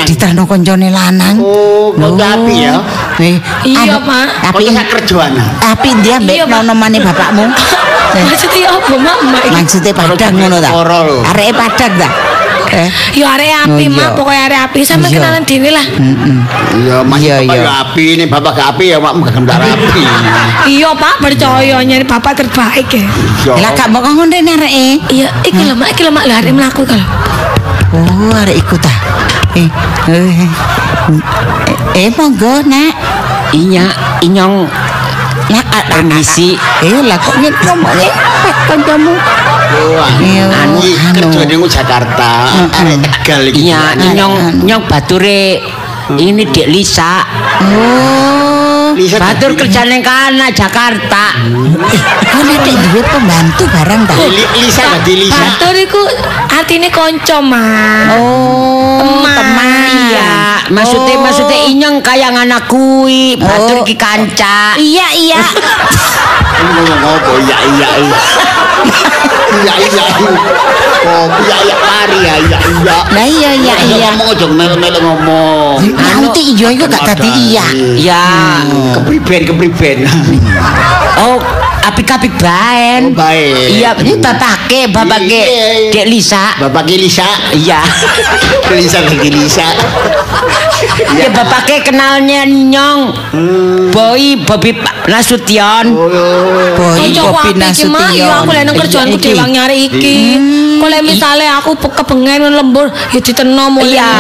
[0.05, 1.37] Diterno koncone lanang.
[1.39, 2.15] Oh, kok Loh.
[2.17, 2.75] api ya?
[3.19, 4.27] Eh, Iya, Pak.
[4.45, 5.33] Tapi Kok sak kerjaan.
[5.59, 6.61] tapi dia mbek Iya, Pak.
[6.63, 7.45] nomane bapakmu.
[8.31, 9.19] Maksudnya apa, Mak?
[9.51, 10.71] Maksudnya padang ngono ta?
[11.29, 12.09] Areke padang ta?
[12.73, 12.89] Eh.
[13.21, 13.91] Yo arek api, Oh, iya.
[13.93, 14.09] Mak.
[14.17, 14.97] Pokoknya arek api Iya.
[14.97, 15.87] kenalan dhewe lah.
[15.87, 16.37] Heeh.
[16.75, 17.63] Iya, mas Iya, bapak iya.
[17.65, 20.03] ya api nih, bapak gak api ya makmu gak gendar api.
[20.65, 23.05] Iya, Pak, percaya nyari bapak terbaik ya.
[23.61, 24.89] Lah gak mau ngene areke.
[25.13, 27.07] Iya, iki lho, Mak, iki lho, Mak, lho arek mlaku lho.
[27.95, 28.91] Oh, arek iku ta.
[29.55, 29.71] Eh,
[30.11, 30.51] eh, eh,
[31.95, 32.93] eh, monggo, Nak.
[33.55, 33.87] Iya,
[34.27, 34.67] inyong
[35.45, 36.57] Lah, ah, ah, permisi.
[36.81, 38.09] Eh, lah kok ngomongnya.
[38.65, 40.79] Oh, Iya, anu anu.
[41.15, 42.31] kerja ning Jakarta,
[42.71, 43.71] arek Tegal iki.
[43.71, 45.61] Iya, inyong nyong bature
[46.15, 47.25] ini Dek Lisa.
[47.65, 51.25] Oh, Lisa Batur dadi- kerja ning kana Jakarta.
[52.25, 54.15] kok nek duwe pembantu barang ta?
[54.21, 55.39] Li- Lisa dadi Lisa.
[55.41, 56.01] Batur iku
[56.51, 58.21] artine kanca, Mak.
[58.21, 59.35] Oh, Teman.
[59.35, 59.73] teman.
[60.05, 60.35] Iya,
[60.71, 63.85] maksudnya maksudnya inyong kaya anak kui, batur Oh.
[63.85, 64.77] ki kanca.
[64.77, 65.41] Iya, iya.
[66.55, 67.31] Ngomong apa?
[67.41, 68.19] Iya iya iya.
[69.55, 70.05] Iya iya.
[71.05, 72.97] Oh, iya iya pari ya, iya iya.
[73.13, 74.11] Lah iya, iya, iya.
[74.17, 75.77] Ngomong aja melu-melu ngomong.
[75.95, 77.67] Nanti iya iku gak dadi iya.
[77.95, 78.25] Ya,
[78.97, 79.99] Kepriben kepriben.
[81.25, 81.39] oh
[81.85, 83.13] apik-apik baen.
[83.13, 83.77] Oh, baik.
[83.77, 85.93] Iya, ini bapake, bapake Iya, iya.
[85.93, 86.45] Dek Lisa.
[86.57, 87.29] Bapak ki Lisa.
[87.53, 87.81] Iya.
[88.79, 89.69] Lisa dadi Lisa.
[91.17, 93.01] Ya bapake kenalnya Nyong.
[93.89, 95.97] Boy Bobby Pa- Nasution.
[95.97, 98.11] Boy Kancaku Bobi apik iki, Mak.
[98.13, 100.17] Ya aku lek nang kerjaanku dewang nyari iki.
[100.77, 103.97] Kok lek misale aku pe- kebengen lembur ya diteno mulai.
[103.97, 104.13] Iya.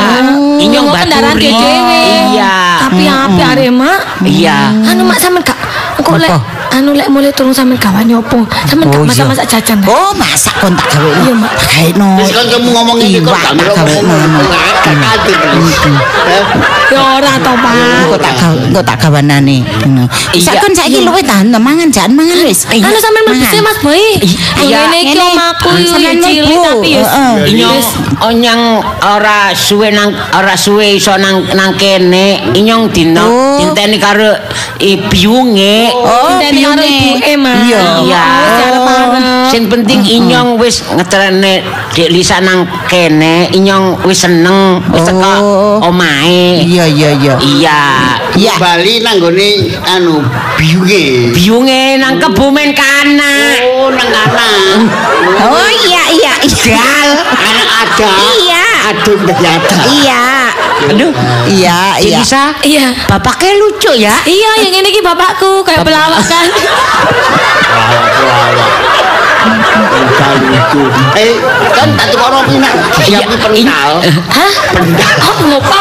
[0.65, 2.01] Nyawa kendaraan dhewe.
[2.33, 2.55] Iya.
[2.89, 4.01] Tapi apik arek, Mak.
[4.25, 4.59] Iya.
[4.89, 5.59] Anu Mak sampean gak
[6.17, 6.54] lek Apa?
[6.75, 8.43] Anu lek mulai turun sampean gawane opo?
[8.67, 9.79] Sampean gak Oh, masak-masak jajan.
[9.79, 9.87] ta?
[9.87, 11.07] Oh, masak kon tak gawe.
[11.23, 11.53] Iya, Mak.
[11.55, 12.19] Tak.
[12.19, 13.95] Wis kan kamu ngomong ini kok Iwak gak gawe.
[16.25, 16.43] Eh,
[16.93, 17.75] Ya ora to, Pak.
[18.07, 19.57] Engko tak gawe, engko tak gawanane.
[20.35, 20.53] Iya.
[20.61, 22.67] kon saiki luwe tahan to mangan jan mangan wis.
[22.69, 24.03] Anu sampean mlebu Mas Boy.
[24.61, 24.91] Iya.
[24.91, 26.63] Ngene iki omahku Sampean cilik mlebu.
[26.63, 27.03] tapi ya.
[27.45, 27.79] Inyong
[28.21, 28.63] onyang
[29.01, 32.53] ora suwe nang ora suwe iso nang nang kene.
[32.53, 33.57] Inyong dino Oh.
[33.59, 34.37] dinteni karo
[34.79, 35.91] ibiunge.
[35.91, 36.89] Oh, Dinteni karo biune.
[36.89, 37.61] ibuke, Mas.
[37.69, 38.23] Iya.
[38.65, 39.13] Arep-arep.
[39.53, 41.63] Sing penting inyong wis ngetrene
[41.95, 45.89] Dik Lisa nang kene, inyong wis seneng wis teko Oh.
[45.93, 46.65] omahe.
[46.65, 47.35] Iya iya iya.
[47.39, 47.81] Iya.
[48.35, 48.55] Iya.
[48.59, 49.51] Bali nang gone
[49.87, 50.25] anu
[50.59, 51.31] biunge.
[51.37, 53.35] Biunge nang kebumen kana.
[53.79, 54.89] Oh, nang anak.
[55.45, 56.33] Oh iya iya.
[57.39, 58.11] Anak ada.
[58.41, 58.65] Iya.
[58.91, 59.79] Aduh, ada.
[59.89, 60.25] Iya.
[60.85, 61.13] Aduh.
[61.47, 62.19] Iya iya.
[62.21, 62.87] Lisa, Iya.
[63.07, 64.15] bapaknya lucu ya.
[64.23, 66.47] Iya, yang ini ki bapakku kayak pelawak kan.
[69.85, 70.81] Pental itu.
[71.15, 71.33] Eh,
[71.71, 72.71] kan tak tuh orang pina.
[72.99, 73.91] Siapa pental?
[74.33, 74.53] Hah?
[75.23, 75.79] Oh, lupa.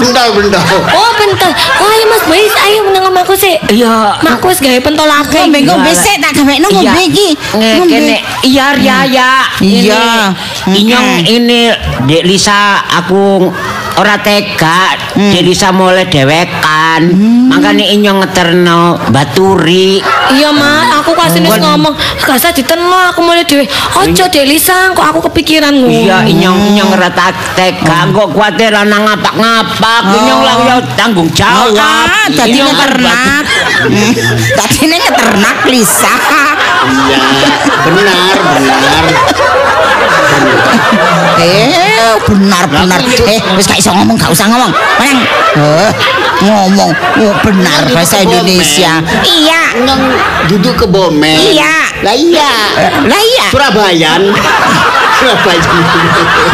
[0.00, 0.62] Pental, pental.
[0.92, 1.52] Oh, pentol.
[1.80, 3.54] Oh, ayo Mas Boy, ayo meneng omahku sih.
[3.70, 4.18] Iya.
[4.20, 5.46] Mak wis gawe pentol akeh.
[5.46, 7.28] Ngombe ngombe sik tak gawe no ngombe iki.
[7.54, 9.30] Nge- kene iya ya ya.
[9.62, 10.34] Iya.
[10.66, 11.60] Ini, Inyong ini
[12.04, 13.48] Dek Lisa aku
[13.96, 17.02] ora tega Dek Lisa mulai dewekan.
[17.48, 20.04] Makanya inyong ngeterno baturi.
[20.36, 23.64] Iya, Mak, aku kasih wis ngomong, gak usah diteno aku mulai dhewe.
[23.96, 25.88] Ojo Dek Lisa, kok aku kepikiran ngono.
[25.88, 28.04] Iya, inyong inyong ora tak tega.
[28.12, 30.02] Kok kuwatir ana ngapak-ngapak.
[30.12, 31.80] Inyong lah ya tanggung jawab.
[31.80, 33.44] Ah, dadi kan ngeternak.
[34.52, 36.14] Dadi ne ngeternak Lisa.
[36.86, 37.18] Iya,
[37.88, 39.04] benar, benar.
[41.36, 43.00] Eh, benar benar.
[43.28, 44.72] Eh, wis gak iso ngomong, gak usah ngomong.
[45.06, 45.18] Menang.
[45.56, 45.90] Eh,
[46.36, 46.90] ngomong
[47.22, 49.00] oh, benar bahasa Indonesia.
[49.22, 49.62] Iya.
[49.84, 50.02] Nang
[50.46, 51.38] duduk ke Bomen.
[51.38, 51.74] Iya.
[52.02, 52.52] Lah iya.
[53.06, 53.46] Lah iya.
[53.48, 54.22] Surabayan.
[55.18, 55.64] Surabayan.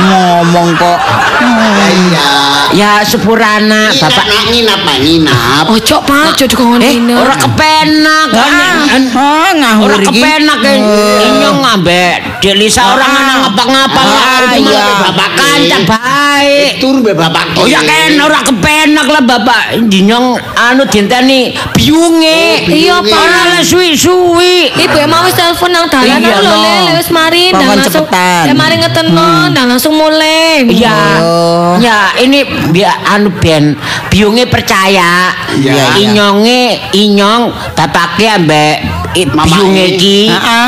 [0.04, 0.98] Ngomong kok.
[1.42, 2.26] Lah iya.
[2.72, 4.24] Ya sepurana Bapak bapak.
[4.24, 5.64] nak nginap, Pak, nginap.
[5.68, 7.20] Ojo, Pak, ojo dikongkon Eh, dino.
[7.20, 8.32] ora kepenak.
[8.32, 10.08] Ah, An- ah, ngawur Ora iki.
[10.08, 10.74] kepenak e.
[11.20, 14.00] Inyong ngambek Dek Lisa orang ana ngapa-ngapa.
[14.00, 15.04] Ah, iya.
[15.04, 16.80] bapak kancak baik.
[16.80, 17.60] Tur be bapak.
[17.60, 19.78] Oh ya kan ora kepenak lah bapak.
[19.86, 22.66] Dinyong anu dinteni biunge.
[22.68, 23.18] Iya, Pak.
[23.18, 24.74] Ora le suwi-suwi.
[24.76, 26.54] Ibu emang wis telepon nang dalan lho, no.
[26.62, 28.06] Le, wis mari dan langsung.
[28.46, 30.66] Ya mari ngeteno dan langsung mulai.
[30.68, 30.98] Iya.
[31.22, 31.74] Oh.
[31.80, 33.74] Ya, ini biar anu ben
[34.12, 35.32] biunge percaya.
[35.56, 35.96] Iya.
[35.98, 39.52] Inyonge inyong bapake ambek Mamake.
[39.52, 40.18] biunge iki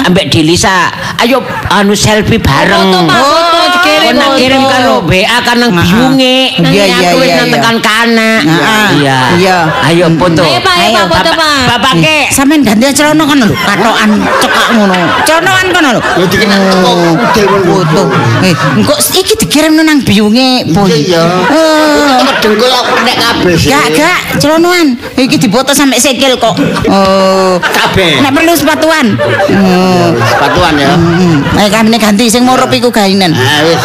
[0.05, 0.93] ambek Dilisa.
[1.21, 1.41] Ayo
[1.73, 2.93] anu selfie bareng.
[2.93, 4.05] Foto, Pak, foto dikirim.
[4.05, 4.39] Kau nak foto.
[4.41, 6.37] kirim karo BA kan nang biunge.
[6.61, 8.31] Iya, iya, Aku wis iya, nang tekan kana.
[8.45, 9.19] Iya.
[9.41, 9.59] Iya.
[9.89, 10.43] Ayo foto.
[10.45, 11.61] Ayo, Pak, ayo, Pak, foto, Pak.
[11.65, 14.11] Bapake Sampeyan ganti celana kan lho, katokan
[14.43, 14.95] cekak ngono.
[15.25, 16.01] Celanakan kono lho.
[16.03, 17.47] Lho dikena teko udel.
[17.65, 18.03] Foto.
[18.45, 20.91] Eh, engko iki dikirim nang biunge boy.
[20.91, 21.25] Iya.
[21.49, 23.55] Eh, dengkul aku nek kabeh.
[23.57, 24.99] Gak, gak, celanoan.
[25.17, 26.59] Iki difoto sampai sikil kok.
[26.91, 27.57] Oh.
[27.63, 28.21] Kabeh.
[28.21, 29.07] Nek perlu sepatuan.
[29.55, 30.11] Oh.
[30.21, 30.93] Sepatuan ya.
[30.93, 31.41] Hmm.
[31.55, 33.31] Ayo kami ganti sing murup iku gainan.
[33.31, 33.83] Nah, wis.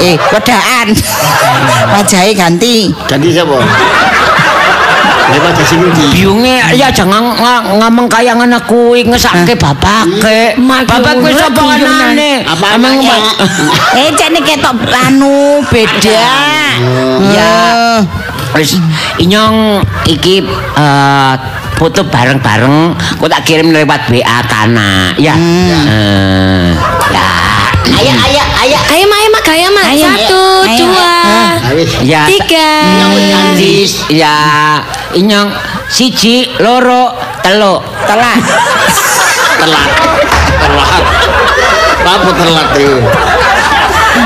[0.00, 0.88] Eh, wedaan.
[1.94, 2.88] Wajahe ganti.
[3.04, 3.60] Ganti sapa?
[5.30, 6.04] Lewat di sini di.
[6.10, 10.58] biunge ya jangan nga- ngomong kaya ngono kuwi ngesake bapake.
[10.58, 12.42] Bapak kuwi ora sapa biung, nane?
[12.42, 13.14] Apa Emang anaknya?
[13.94, 16.18] Eh, cek nih ketok anu beda.
[17.30, 17.54] Ya.
[17.94, 17.98] Eh,
[18.58, 18.82] Wis
[19.22, 19.78] inyong
[20.10, 20.42] iki
[20.74, 21.34] eh,
[21.80, 25.32] foto bareng-bareng kok tak kirim lewat WA kana ya.
[25.32, 26.76] Eh,
[27.08, 27.28] ya.
[27.90, 28.78] Ayo, ayo, ayo.
[28.92, 29.86] Ayo, Mak, ayo, Mak, gaya, Mak.
[29.88, 30.84] Ayo, Satu, ayo.
[30.84, 31.12] dua.
[32.04, 32.22] Ya.
[32.28, 32.68] tiga.
[34.12, 34.36] Ya
[35.16, 35.48] inyong
[35.88, 38.44] siji loro telu telat.
[39.56, 39.88] Telat.
[40.60, 41.04] Telat.
[42.04, 43.00] Apa telat itu?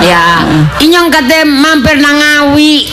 [0.01, 0.41] Ya
[0.81, 2.89] inyong kate mampir nang Ngawi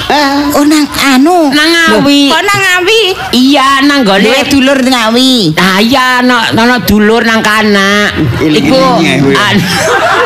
[0.56, 1.48] Oh nang anu.
[1.52, 3.02] nang Ngawi Kok nang Ngawi?
[3.32, 5.56] iya nang Golek gone dulur Ngawi.
[5.56, 8.76] Nah iya no, no, no, dulur nang kana Iku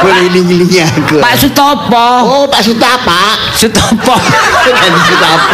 [0.02, 1.18] Boleh iling-ilingnya aku.
[1.22, 3.38] Pak Sutopo Oh, Pak Sutapa.
[3.54, 4.16] Sutopo
[4.66, 5.54] Ganti Sutapa.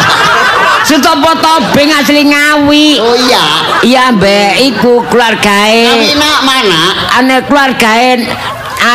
[0.82, 3.44] Sutopo Tobing asli Ngawi Oh iya.
[3.82, 6.82] Iya mbak iku keluargae Tapi nak mana?
[7.18, 8.22] Ane keluargae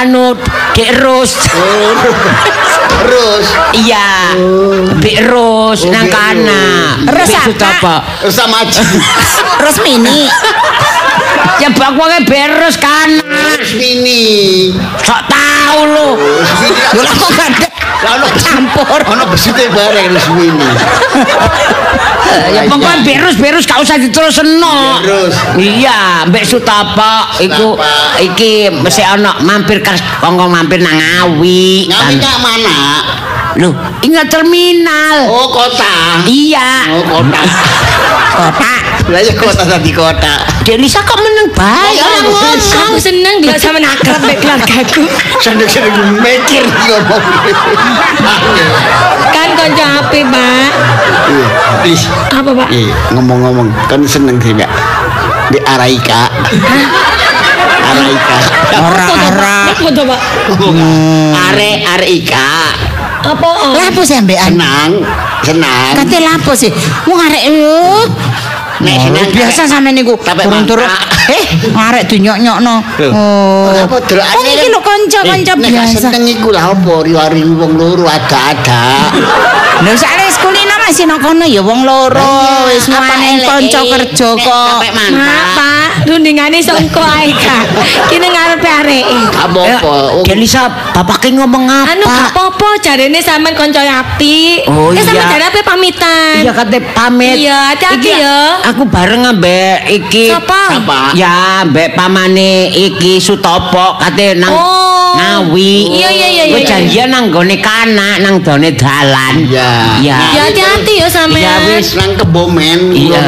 [0.01, 0.35] anu
[0.75, 1.95] Dek Rus Oh.
[2.87, 3.45] Terus.
[3.77, 4.35] Iya
[4.97, 6.97] Bik Mbek Ros Oh, nang kana.
[7.07, 7.45] Mbek apa?
[7.45, 7.95] Sutopo.
[8.33, 8.83] Sama aja.
[9.63, 10.27] Resmini.
[11.57, 13.57] Ya bak wonge Beros kana.
[13.81, 14.69] Mini.
[15.01, 15.21] Sok
[15.67, 15.83] tau.
[16.95, 18.99] Lho lah kok gandeng Ono campur.
[19.09, 20.69] Ono besite bareng resmini.
[22.53, 25.01] Ya pokoknya Beros Beros gak usah diterusno.
[25.01, 25.33] Beros.
[25.57, 27.73] Iya, Mbek Sutopo iku
[28.21, 31.89] iki mesti ana mampir kas kongkong mampir nang Ngawi.
[31.89, 32.77] Ngawi kak mana?
[33.57, 33.73] Loh,
[34.05, 35.25] ingat terminal.
[35.33, 36.21] Oh kota.
[36.29, 36.93] Iya.
[36.93, 37.41] Oh kota.
[38.37, 38.86] Kota.
[39.07, 40.43] Lah ya kota tadi kota.
[40.67, 42.27] Delisa kok meneng bae ngomong.
[42.27, 42.59] ngomong.
[42.91, 45.07] Aku seneng bila sama akrab mbek keluargaku.
[45.39, 47.23] Sendiri-sendiri mikir ngomong.
[49.31, 50.71] Kan konco api, Pak.
[51.87, 52.09] Iya.
[52.35, 52.67] Apa, Pak?
[52.67, 54.67] Iya, ngomong-ngomong kan seneng sih Mbak.
[55.55, 56.27] Di Araika.
[57.87, 58.37] Araika.
[58.75, 60.19] Apa tuh, Pak?
[61.47, 62.51] Are Araika.
[63.27, 63.49] Apa?
[63.75, 64.55] Lapo sih ambekan?
[64.55, 64.91] Senang,
[65.43, 65.93] senang.
[65.99, 66.71] Kate lapo sih?
[67.07, 68.07] Wong arek lho.
[68.77, 70.89] Nek senang biasa sampe niku turun-turun.
[71.27, 71.43] Eh,
[71.75, 72.75] arek dinyok-nyokno.
[73.11, 73.67] Oh.
[73.67, 75.97] Apa delokane Oh, iki lho kanca-kanca Eh, nek biasa.
[76.07, 79.11] seneng iku lah apa riwari wong loro ada-ada.
[79.83, 82.15] Lho sakle kulino masih nang kono ya wong loro.
[82.15, 83.43] Lah Wis apa eleke?
[83.43, 84.79] kanca kerja Nek kok.
[85.51, 87.63] Pak, rundingane songko ae, Kak.
[88.07, 89.17] Kini ngarepe areke.
[89.33, 90.21] Apa-apa.
[90.21, 91.91] Delisa bapaknya ngomong apa?
[91.93, 94.67] Anu gak apa-apa, jarene sampean konco api.
[94.67, 95.31] Oh, Eh, sampean iya.
[95.31, 96.35] jare api pamitan.
[96.43, 97.35] Iya kate pamit.
[97.37, 98.39] Iya, hati-hati Iki, ya.
[98.69, 100.25] Aku bareng ambek iki.
[100.29, 100.61] Siapa?
[100.69, 100.99] Siapa?
[101.13, 104.96] Ya, ambek pamane iki Sutopo kate nang Oh.
[105.17, 105.73] Ngawi.
[105.91, 106.67] Iya, iya, iya, Kowe iya.
[106.67, 109.33] janjian nang gone kana, nang done dalan.
[109.43, 109.71] Iya.
[109.97, 110.15] Iya.
[110.31, 111.41] Ya hati-hati ya sampean.
[111.41, 111.87] Iya, wis.
[111.93, 113.21] Nang kebomen, Iya.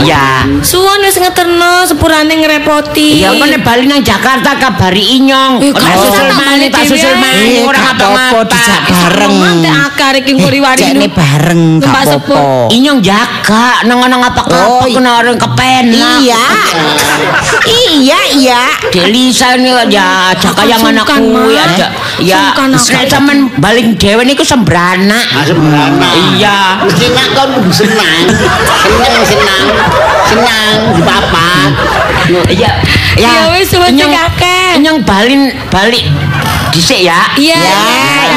[0.00, 0.24] Iya.
[0.60, 3.20] Suwon wis ngeterno sepurane ngrepoti.
[3.20, 5.60] Iya, kene bali nang Jakarta kabari Inyong.
[5.60, 7.20] Tak kok susul maneh, tak susul dhewe?
[7.20, 8.48] maneh, Eh, ora gak apa-apa, ngapa-ngapa.
[8.48, 9.34] dijak bareng.
[9.36, 10.80] Mantek akar iki ngori-wari.
[10.80, 12.40] Jekne bareng gak apa-apa.
[12.70, 16.18] Inyong jaga nang ana ngapa Oh, kapok i- kena orang kepenak.
[16.20, 16.46] Iya.
[17.66, 18.62] Iya, iya.
[18.90, 21.78] Delisa ini ya jaga yang Sungkan, Mak.
[22.22, 22.38] ya.
[22.54, 25.18] Sungkan nek sampean baling dhewe niku sembrana.
[25.34, 26.08] Ah, sembrana.
[26.36, 26.58] Iya.
[26.86, 28.24] Mesti nak kon kudu senang.
[28.30, 29.66] Senang, senang.
[30.30, 31.70] Senang di papat.
[32.46, 32.70] Iya.
[33.18, 34.78] Ya wis, wis, Inyong- kakek.
[34.78, 36.06] Inyong balin balik
[36.70, 37.26] dhisik ya.
[37.34, 37.58] Iya.
[37.58, 37.80] Ya,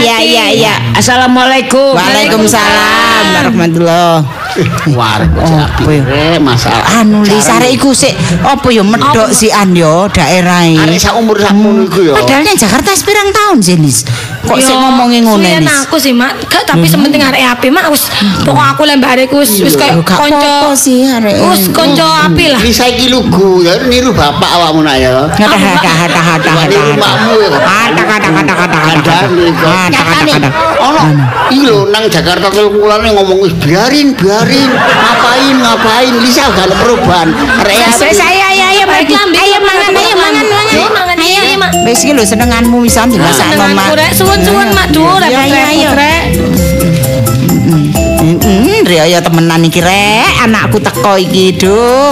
[0.01, 0.73] iya, iya, iya.
[0.97, 1.93] Assalamualaikum.
[1.93, 4.42] Waalaikumsalam warahmatullahi
[4.89, 6.35] Warga Oh, ya?
[6.35, 7.01] Eh, masalah.
[7.01, 10.77] Anu li sare iku sik apa ya medhok si an yo daerahe.
[10.77, 12.13] Arek sak umur sakmono iku ya.
[12.15, 14.05] Padahal ning Jakarta sepirang tahun sih Lis.
[14.43, 15.87] Kok sik ngono suyen Lis.
[15.87, 16.45] aku sih, Mak.
[16.45, 17.89] Gak, tapi sementing arek api, Mak.
[17.89, 18.11] Wis
[18.43, 20.37] pokok aku lembah arekku wis wis kayak Yo, gak konco.
[20.37, 21.35] apa-apa sih arek.
[21.49, 22.59] Wis konco api lah.
[22.61, 25.27] Ini saiki lugu ya niru bapak awakmu nak ya.
[25.33, 27.49] Niru makmu ya.
[27.57, 28.79] Hata hata hata hata hata.
[28.83, 29.67] Kandhane kok.
[29.67, 30.49] Hata hata Nyatane, hata.
[30.83, 31.01] Ono
[31.49, 37.29] iki lho nang Jakarta kelungkulane ngomong wis biarin biarin ngapain ngapain Lisa gak ada perubahan.
[37.63, 40.45] Arek Wis ayo ayo ayo Ayo mangan ayo mangan Ayo, mangan,
[40.93, 41.17] mangan.
[41.19, 41.71] ayo, ayo, Mak.
[41.87, 43.99] Wis iki lho senenganmu wisan dimasakno Senenganku, Mak.
[43.99, 44.11] Rek.
[44.15, 44.87] Suwun-suwun, Mak.
[44.91, 45.89] Duh, Iya, iya, iya.
[45.91, 46.23] repot-repot, Rek.
[48.43, 52.11] Hmm, Ria ya temenan iki rek, anakku teko iki, duh.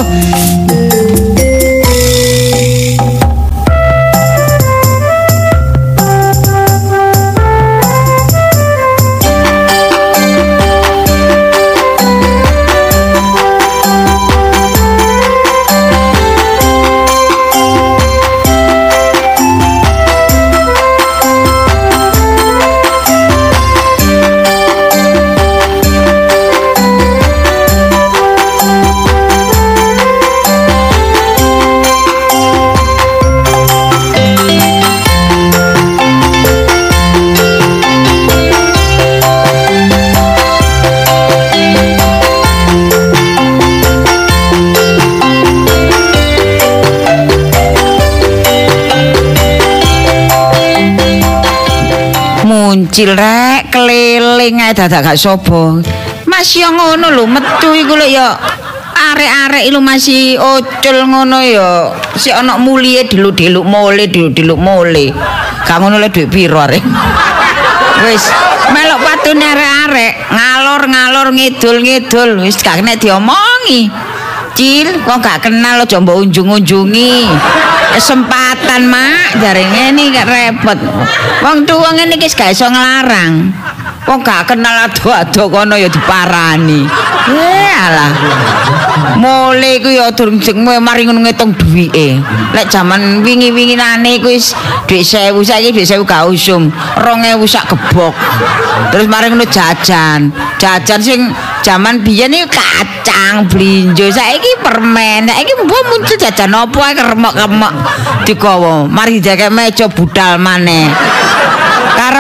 [52.92, 55.80] Muncil rek keliling ae dadak gak sobo.
[56.28, 58.36] Mas yo ngono lho, metu iku lho ya.
[59.16, 61.96] Arek-arek iku masih ocul ngono ya.
[62.20, 65.08] Si ana mulie diluk-diluk mole, diluk-diluk mole.
[65.64, 66.84] Gak ngono le dhuwit piro arek.
[68.12, 68.28] Wis
[68.76, 73.88] melok patune arek-arek, ngalor-ngalor ngidul-ngidul, wis gak kena diomongi.
[74.52, 77.24] Cil, kok gak kenal aja mbok unjung-unjungi.
[78.72, 80.80] Kesempatan, Mak, jare ngene gak repot.
[81.44, 83.52] Wong tuwa ngene iki gak iso nglarang.
[84.10, 86.90] Wong gak kenal ado-ado kono ya diparani.
[87.30, 88.12] Eh alah.
[89.22, 92.18] Mule iku ya durung jengmu mari ngono ngitung duwike.
[92.52, 94.58] Lek jaman wingi-winginane iku wis
[94.90, 96.74] dhuwit 1000 saiki dhuwit 1000 gak usum.
[96.98, 98.18] 2000 sak gebok.
[98.90, 100.34] Terus mari ngono jajan.
[100.58, 101.22] Jajan sing
[101.62, 105.30] jaman biyen iki kacang, blinjo, saiki permen.
[105.30, 107.74] Saiki mbok muncul jajan apa ae keremok-keremok
[108.26, 108.90] digawa.
[108.90, 110.90] Mari jake meja budal maneh.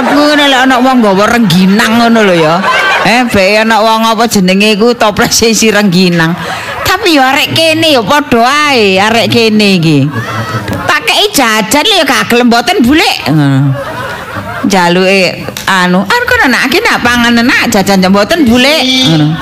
[0.02, 2.58] Karepku ngene lek ana wong nggawa rengginang ngono lho ya.
[3.06, 6.34] Eh, bae ana wong apa jenenge iku toples isi rengginang.
[6.82, 10.10] Tapi ya arek kene ya padha ae arek kene iki.
[10.90, 13.30] Pakei jajan lho ya gak gelem mboten bulik.
[13.30, 13.78] Ngono.
[14.66, 18.82] Jaluke anu, an kono nak iki nak pangan nak jajan mboten bulik.
[19.06, 19.38] Ngono.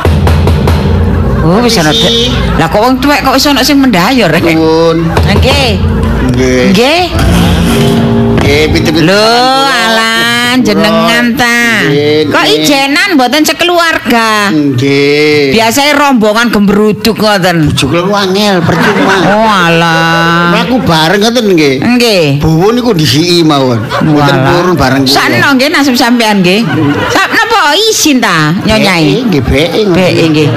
[1.40, 1.96] Oh, wis ana.
[2.60, 4.28] Lah kok wong tuwek kok wis ana sing mendayor.
[4.28, 5.08] Nuwun.
[5.24, 5.80] Nggih.
[6.36, 6.64] Nggih.
[6.76, 7.04] Nggih.
[8.44, 9.08] Nggih, pinter-pinter.
[9.08, 9.40] Lho,
[10.60, 11.60] alan jenengan ta.
[12.28, 14.52] Kok ijenan mboten sekeluarga.
[14.52, 15.56] Nggih.
[15.56, 17.72] Biasanya rombongan gemberuduk ngoten.
[17.76, 19.16] Juga lu angel percuma.
[19.32, 20.52] Oh alah.
[20.52, 21.76] Mlaku bareng ngoten nggih.
[21.80, 22.26] Nggih.
[22.44, 23.80] Buwun niku disiki mawon.
[24.04, 25.04] Mboten purun bareng.
[25.08, 26.68] Sakno nggih nasib sampean nggih.
[27.16, 29.24] Sak napa isin ta nyonyai?
[29.32, 29.42] Nggih.
[29.96, 30.50] Bek nggih.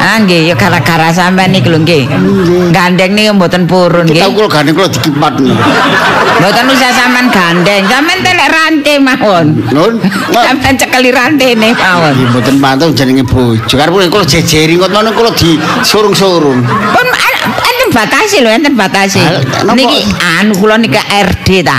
[0.00, 2.04] Ah nggih ya gara-gara sampean iki lho nggih.
[2.72, 4.36] Gandeng niki mboten purun Kita nggih.
[4.36, 5.32] kula gane kula dikipat.
[6.34, 9.33] Mboten usah sampean gandeng, sampean telek rantai mawon.
[9.42, 9.92] Nun.
[10.46, 12.12] Sampean cekeli rantene mawon.
[12.14, 13.74] Nggih mboten pantau jenenge bojo.
[13.74, 16.60] Karep kula jejeri ngono kula disurung-surung.
[16.94, 17.06] Pun
[17.44, 19.20] enten batasi lho, enten batasi.
[19.74, 20.06] Niki
[20.38, 21.78] anu kula niki RD ta.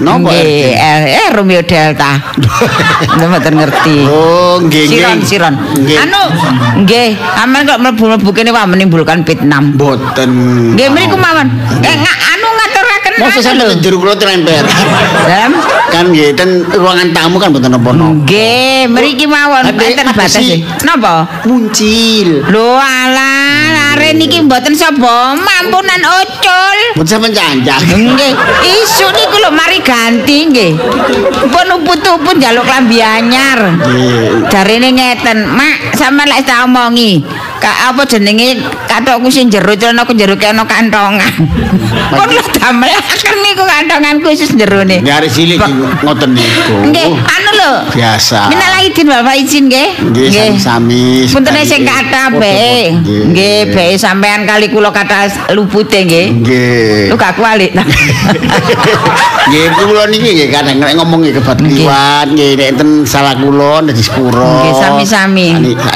[0.00, 1.08] Napa Nggih, RD?
[1.18, 2.20] eh, Romeo Delta.
[3.18, 3.96] Mboten ngerti.
[4.06, 5.00] Oh, nggih nggih.
[5.02, 5.54] Siron, siron.
[5.98, 6.22] Anu,
[6.86, 9.60] nggih, aman kok mlebu-mlebu kene wah menimbulkan fitnah.
[9.60, 10.30] Mboten.
[10.78, 11.48] Nggih mriku mawon.
[11.82, 11.96] Eh
[13.18, 13.82] nga, anu ngaturaken Masa anu sampe lho.
[13.82, 14.64] jero kula tremper.
[15.26, 15.52] Dalem?
[15.90, 18.14] kan nggih ten ruangan tamu kan mboten napa-napa.
[18.22, 20.38] Nggih, mriki mawon enten batasi.
[20.38, 20.58] sih.
[20.86, 21.26] Napa?
[21.50, 22.46] Muncil.
[22.46, 26.78] Lho alah, are niki mboten sapa mampunan ucul.
[26.94, 27.80] Mboten sampean cancak.
[27.90, 28.32] Nggih,
[28.62, 30.72] isu niku lho mari ganti nggih.
[31.50, 33.58] Pun uput-uput njaluk klambi anyar.
[33.74, 34.46] Nggih.
[34.50, 37.18] Jarine ngeten, Mak, sampean lek tak omongi,
[37.60, 38.56] ka apa jenenge
[38.88, 41.20] katokku sing jero celanaku jero kena kantongan.
[42.10, 45.04] Pun lho damel akan niku kantongan khusus jerone.
[45.04, 45.60] Nggih arek cilik
[46.00, 46.76] ngoten niku.
[46.88, 47.72] Nggih, anu lho.
[47.92, 48.48] Biasa.
[48.48, 49.88] Minal aidin Bapak izin nggih.
[50.08, 51.28] Nggih sami-sami.
[51.28, 52.96] Punten sing kata bae.
[53.04, 56.26] Nggih, bae sampean kali kula kata lupute nggih.
[56.40, 57.12] Nggih.
[57.12, 57.84] Lu gak kualik ta.
[59.50, 61.86] Nggih kula niki nggih kadang nek ngomong nggih Nggih.
[62.56, 64.64] nek enten salah kula dadi sepuro.
[64.64, 65.46] Nggih, sami-sami.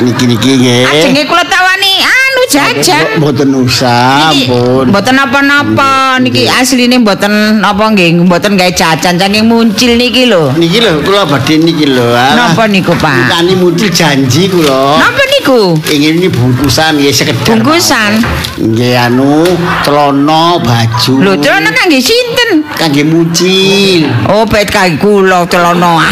[0.04, 0.82] Niki niki nggih.
[0.90, 3.06] Ajenge kula tawani anu jajan.
[3.22, 4.90] Mboten usah, ampun.
[4.90, 10.50] mboten apa-napa niki asline mboten apa nggih mboten gawe jajan saking muncul niki lho.
[10.58, 12.14] Niki lho kula badhe niki lho.
[12.14, 12.34] alah.
[12.34, 13.30] Napa niku, Pak?
[13.30, 14.98] Bukani muncul janji kula.
[14.98, 15.60] Napa niku?
[15.90, 17.46] Ingin ini bungkusan nggih sekedar.
[17.46, 18.22] Bungkusan.
[18.58, 19.46] Nggih anu
[19.86, 21.12] celana baju.
[21.22, 22.66] Lho celana kangge sinten?
[22.74, 24.10] kangge muncil.
[24.30, 26.02] Oh, bet kangge kula celana.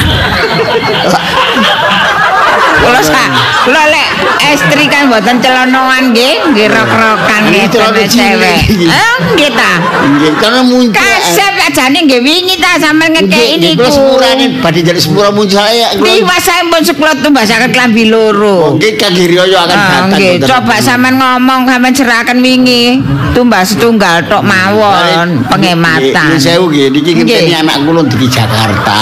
[3.03, 3.31] Kula sak
[3.67, 4.09] kula lek
[4.55, 7.67] estri kan mboten celanoan nggih, nggih rok-rokan nggih
[8.07, 8.59] cewek.
[8.71, 9.73] Eh, nggih ta.
[10.07, 10.95] Nggih karena muncul.
[10.95, 13.79] Kasep ajane nggih wingi ta sampean ngekeki Nggih, niku.
[13.79, 15.95] kula sepurane badhe jadi sepura muncul saya.
[15.95, 18.75] kula- Di saya pun sekolah tuh bahasakan kelambi loro.
[18.75, 20.05] Oke kangge riyo akan Ah, datang.
[20.13, 22.99] nggih, coba sampean ngomong sampean cerahkan wingi.
[23.33, 26.29] Tumbas tunggal tok mawon Nggih, penghematan.
[26.29, 27.63] nggih, sewu nggih niki ngenteni Nggih.
[27.63, 29.01] anak kula di Jakarta.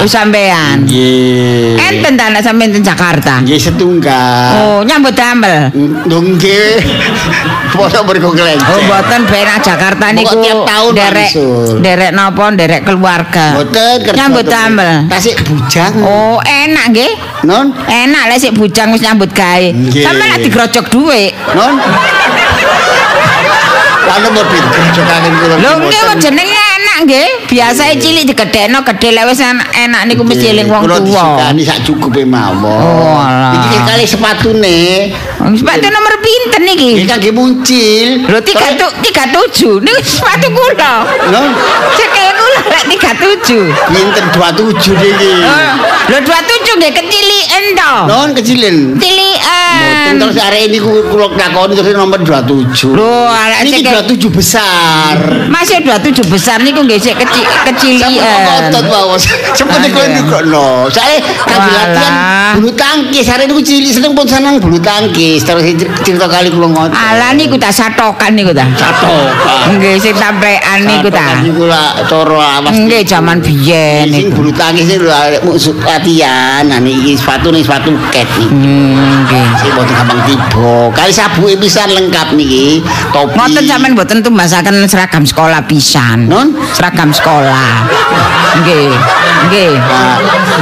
[0.00, 0.84] Oh sampean.
[0.84, 1.76] Nggih.
[1.78, 3.40] Enten ta anak sampean teng Jakarta.
[3.40, 4.50] Nggih setunggal.
[4.56, 5.70] Oh, nyambut damel.
[6.04, 6.76] Nggih.
[7.70, 8.66] Foto kelencer.
[8.66, 11.30] Oh, mboten ben Jakarta niku Pokok tiap tahun derek
[12.00, 12.08] langsung.
[12.08, 13.46] derek napa derek keluarga.
[13.60, 14.16] Mboten kerja.
[14.16, 14.52] Nyambut tuh.
[14.52, 14.94] damel.
[15.12, 15.92] Tasik bujang.
[16.00, 17.12] Oh, enak nggih.
[17.44, 17.72] Non.
[17.86, 19.68] Enak lek sik bujang wis nyambut gawe.
[19.92, 21.32] Sampeyan lek digrojok dhuwit.
[21.52, 21.76] Non.
[24.00, 25.54] Lalu mau dikerjokaken kula.
[25.60, 26.69] Lho nggih jenenge
[27.04, 27.28] nggih.
[27.50, 30.98] Biasane cilik digedhekno gedhe lek wis enak, niku mesti eling wong tuwa.
[31.00, 32.66] disukani sak cukupe mawon.
[32.66, 33.20] Oh.
[33.56, 34.78] Iki kali sepatune.
[35.40, 37.08] Sepatu nomor pinten Iki niki?
[37.08, 38.08] kangge muncil.
[38.28, 39.80] Lho tiga tu tiga tujuh.
[39.80, 40.94] Niku sepatu kula.
[41.32, 41.48] Non.
[41.96, 42.49] Cekek kula
[42.80, 43.64] lek tiga tujuh.
[43.92, 45.32] Pinten 27 niki.
[46.08, 47.92] Lho dua tujuh nggih keciliken to.
[48.08, 48.76] Non kecilin.
[48.96, 49.04] Mboten
[49.70, 50.12] Ciliken.
[50.18, 52.90] terus arek ini ku- kula lakoni terus nomor 27.
[52.90, 53.92] Lho, arek Niki cekek.
[54.18, 55.14] 27 besar.
[55.46, 58.66] Masih dua tujuh besar niku nggih sik kecil Sampai keciliken.
[58.66, 59.18] otot mawon.
[59.52, 59.92] Seperti Aduh.
[59.92, 60.66] kula ndukono.
[60.88, 62.14] Saya kangge latihan
[62.50, 66.66] bulu tangkis hari niku cilik seneng pun seneng bulu tangkis terus cer- cerita kali kula
[66.66, 68.66] ngoten Ala niku ta satokan niku ta.
[68.70, 71.38] catokan Nggih sing sampean niku ta.
[71.40, 74.36] niku lah cara awas Nggih jaman biyen sing niku.
[74.38, 79.26] bulu tangkis niku lho, arek musuh latihan nah niki sepatu nih sepatu ket niki Hmm,
[79.26, 79.46] nggih.
[79.58, 82.78] sing boten gampang tiba kali sabuke pisan lengkap niki
[83.10, 86.26] topi Ngoten sampean mboten tumbasaken seragam sekolah pisan.
[86.26, 86.54] Non?
[86.70, 87.90] Seragam sekolah.
[88.58, 88.88] Nggih.
[89.46, 89.72] Nggih.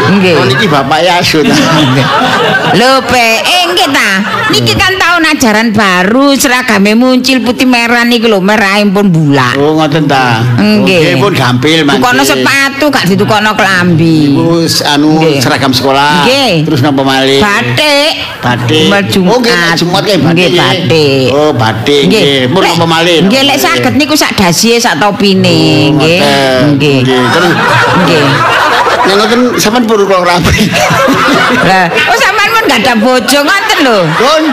[0.08, 0.34] Nggih.
[0.36, 1.46] Oh niki bapak Yasun.
[2.78, 4.10] Lho pe, eh nggih ta.
[4.48, 9.56] Niki kan tahun ajaran baru seragame muncul putih merah niku lho, merah pun bulak.
[9.56, 10.40] Oh ngoten ta.
[10.56, 10.84] Nggih.
[10.84, 12.00] Nggih pun gampil mangke.
[12.00, 14.36] Tukono sepatu gak ditukokno klambi.
[14.36, 15.40] Terus anu Nggih.
[15.40, 16.24] seragam sekolah.
[16.28, 16.54] Nggih.
[16.68, 17.40] Terus napa malih?
[17.40, 18.12] Batik.
[18.38, 18.86] Batik.
[19.08, 19.32] Jumat.
[19.32, 20.36] Oh nggih Jumat kayak batik.
[20.36, 20.60] Nggih nggih.
[20.60, 21.28] batik.
[21.32, 22.30] Oh batik nggih.
[22.48, 23.16] Lek- napa malih?
[23.24, 26.18] Nggih lek saged niku sak dasihe sak topine nggih.
[26.20, 26.60] ngoten.
[26.76, 26.98] Nggih.
[27.04, 27.22] Nggih.
[27.32, 27.52] Terus
[28.04, 28.26] Nggih.
[28.98, 30.68] nek ngoten sampean pun kula rapi.
[31.64, 33.98] Lah, oh sampean pun gak ada bojo ngoten lho.
[34.16, 34.44] Kon.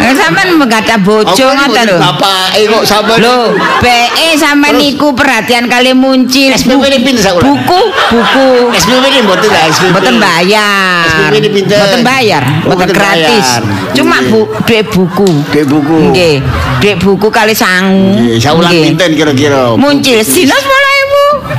[0.00, 1.98] Eh, Sampean gak ada bojo ngoten lho.
[1.98, 3.18] Bapak eh kok sampean.
[3.20, 6.50] Lho, BE sama niku perhatian kali muncul.
[6.50, 7.46] SPP ini pinter sak ulang.
[7.46, 7.80] Buku,
[8.10, 8.48] buku.
[8.74, 9.92] SPP ini mboten lah SPP.
[9.94, 11.04] Mboten bayar.
[11.06, 11.78] SPP ini pinter.
[11.78, 13.46] Mboten bayar, Oh, mboten gratis.
[13.94, 15.28] Cuma bu, duit buku.
[15.52, 16.10] Dek buku.
[16.10, 16.42] Nggih,
[16.80, 18.18] duit buku kali sangu.
[18.18, 18.82] Nggih, Nggih.
[18.90, 19.78] pinten kira-kira.
[19.78, 20.99] Muncul sedina 10.000.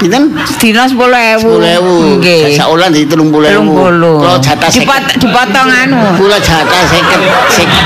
[0.01, 0.33] Pinten?
[0.49, 1.45] Sedina 10.000.
[1.45, 2.17] 10.000.
[2.17, 2.57] Nggih.
[2.57, 3.21] Saulan di 30.000.
[3.21, 3.61] 30.
[4.01, 6.01] Kalau jatah Dipot, dipotong anu.
[6.17, 7.21] Kula jatah seket
[7.53, 7.85] seket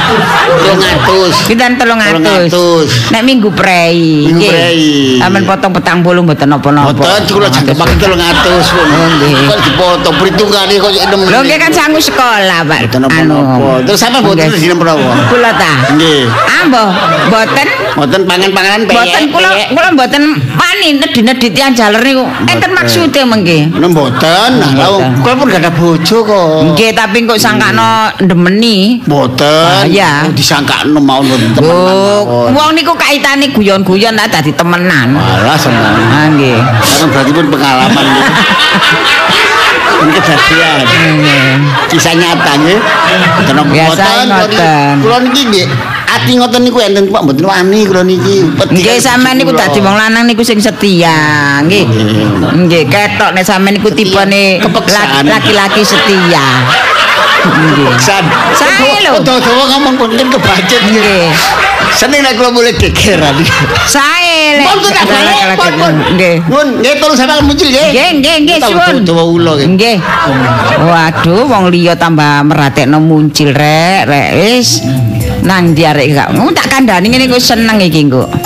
[0.64, 1.36] telung atus.
[1.44, 2.48] Pinten 300.
[2.56, 3.12] 300.
[3.12, 4.32] Nek minggu prei.
[4.32, 5.20] Minggu prei.
[5.20, 6.96] Sampeyan potong petang puluh mboten napa-napa.
[6.96, 8.88] Boten kula jatah pakai telung atus pun.
[8.88, 9.34] Nggih.
[9.52, 11.20] Kok dipotong perhitungane kok enam.
[11.20, 12.80] Lho nggih kan sangu sekolah, Pak.
[12.88, 13.84] Boten napa-napa.
[13.84, 14.64] Terus sampean boten Nggih.
[14.64, 15.12] di menapa?
[15.28, 15.74] Kula ta.
[15.92, 16.32] Nggih.
[16.64, 16.84] Ambo,
[17.28, 20.24] boten Boten pangan-panganan boten kula kula boten
[20.60, 22.24] wani nedhi-nedhi tiyang jaler niku.
[22.46, 23.66] Enten maksude mengke.
[23.74, 24.50] Nah, boten.
[24.62, 25.12] Nah, lha Boten.
[25.20, 26.48] kula pun gak ada bojo kok.
[26.72, 29.02] Nggih, tapi kok sangkano ndemeni.
[29.04, 29.90] Boten.
[29.90, 30.30] Bahaya.
[30.30, 32.50] Oh, disangkakno mau boten temenan Oh, mawon.
[32.54, 35.18] wong niku kaitane guyon-guyon ta dadi temenan.
[35.18, 35.98] Malah seneng.
[36.14, 36.62] Ah nggih.
[36.62, 38.28] Karena berarti pun pengalaman ya.
[39.96, 40.78] Ini kejadian.
[41.90, 42.80] Kisah nyata nggih.
[43.42, 44.94] Mboten Biasa ngoten.
[45.02, 45.68] Kula niki nggih
[46.06, 48.46] ati ngoten niku enten Pak mboten wani kula niki.
[48.72, 51.86] Nggih sampean niku dadi wong lanang niku sing setia, nggih.
[52.66, 54.62] Nggih, ketok nek sampean niku tipene
[55.26, 56.66] laki-laki setia.
[57.46, 57.94] Nggih.
[58.02, 58.26] San.
[58.58, 59.22] Sae lho.
[59.22, 61.30] Dawa ngomong pun kan kebajet nggih.
[61.96, 63.38] Seneng nek kula mulai gegeran.
[63.86, 64.66] Sae lek.
[64.66, 65.38] Pun tuh tak balik.
[66.18, 66.36] Nggih.
[66.50, 67.90] Nun, nggih tolong sampean muncul nggih.
[67.94, 68.96] Nggih, nggih, nggih, suwun.
[69.06, 69.70] Dawa ulo nggih.
[69.78, 69.98] Nggih.
[70.90, 74.82] Waduh, wong liya tambah meratekno muncul rek, rek wis.
[75.46, 76.28] Nang ndi arek gak.
[76.34, 78.45] Ngono tak kandhani ngene kok seneng iki kok.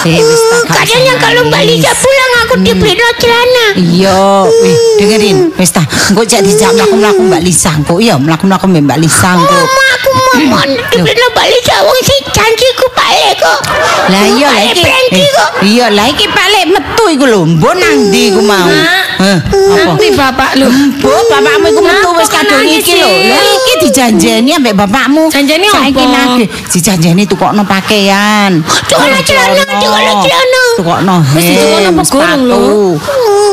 [0.00, 1.62] Janji wis tak gak Katanya usah kalau Mbak.
[1.66, 5.82] Lisa pulang aku dibeliin celana Iya, wih, dengerin, wis ta.
[6.10, 9.54] Engko cek dijak mlaku-mlaku Mbak Lisa, engko iya mlaku-mlaku mbek Mbak Lisa engko.
[9.60, 10.08] Mama aku
[10.48, 13.60] mohon dibeliin Mbak Lisa Wong si janjiku balik kok
[14.10, 14.82] Lah iya lah Balik iki.
[14.82, 17.40] Frankie eh, kok Iya, lah iki balik metu iku lho.
[17.44, 18.68] Mbok nang ndi iku mau?
[19.20, 19.84] Heh, apa?
[19.84, 20.68] Nanti bapak lu.
[20.96, 23.10] Mbok bapakmu iku metu wis kadung iki lho.
[23.28, 23.44] Lah
[23.80, 25.30] dijanjeni ambek bapakmu.
[25.32, 26.12] Janjeni Saiki apa?
[26.12, 28.60] nagih dijanjeni tukokno pakaian.
[28.88, 30.62] Tukokno celana, tukokno celana.
[30.76, 31.14] Tukokno.
[31.34, 32.58] Wis ditukokno apa gorong lho?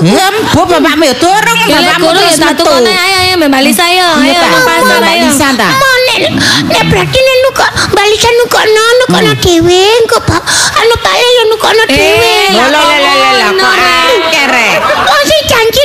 [0.05, 2.63] Ya, mbok bapakmu ya durung Ya lek bapakmu guru ya terus tak metu.
[2.63, 4.07] tukone ayo ayo Mbak Lisa ayo.
[4.21, 4.47] Iya Ayo ta?
[4.49, 5.23] nang pasar Mbak ayo.
[5.25, 5.69] Lisa ta?
[5.73, 6.19] Mau nek
[6.69, 10.41] nek berarti nek nuko Mbak Lisa nukono nukono dhewe engko Pak
[10.77, 13.75] anu balik ya nukono dhewe Eh, Lho lho lho lho lho lho, Ngono, kok
[14.53, 14.77] Rek.
[14.77, 14.77] akeh
[15.09, 15.76] Oh si janji tuh balik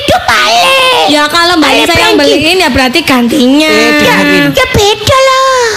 [1.12, 2.20] Ya kalau Mbak Balik Lisa yang Frankie.
[2.40, 3.68] beliin ya berarti gantinya.
[3.68, 4.44] Eh, Ya, dengerin.
[4.50, 5.68] ya beda lah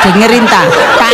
[0.00, 0.62] Dengerin ta.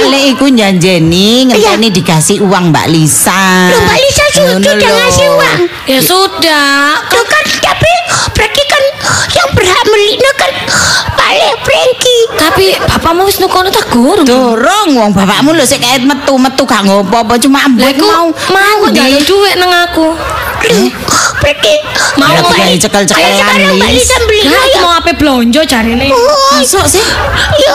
[0.00, 3.70] Le iku njanjeni ngenteni dikasih uang Mbak Lisa.
[3.70, 7.02] Loh, Mbak Lisa sudah ngasih uang Ya sudah.
[7.02, 7.90] Kan tapi
[8.30, 8.82] berarti kan
[9.30, 10.52] yang berhak melina kan
[11.30, 14.26] balik Frankie Tapi bapakmu wis nukono tak gurung.
[14.26, 19.22] Dorong wong bapakmu lho sik kait metu-metu gak ngopo-apa cuma ambek mau mau kok njaluk
[19.22, 20.10] dhuwit nang aku.
[21.40, 21.72] Berarti
[22.20, 22.52] Mau ngomong.
[22.52, 23.90] kayak cekel-cekelan, Ayo sekarang Mbak.
[23.96, 24.40] Lisa beli
[24.76, 26.10] mau apa belonjo jarine.
[26.12, 27.00] Oh, Masuk sih.
[27.56, 27.74] Ya,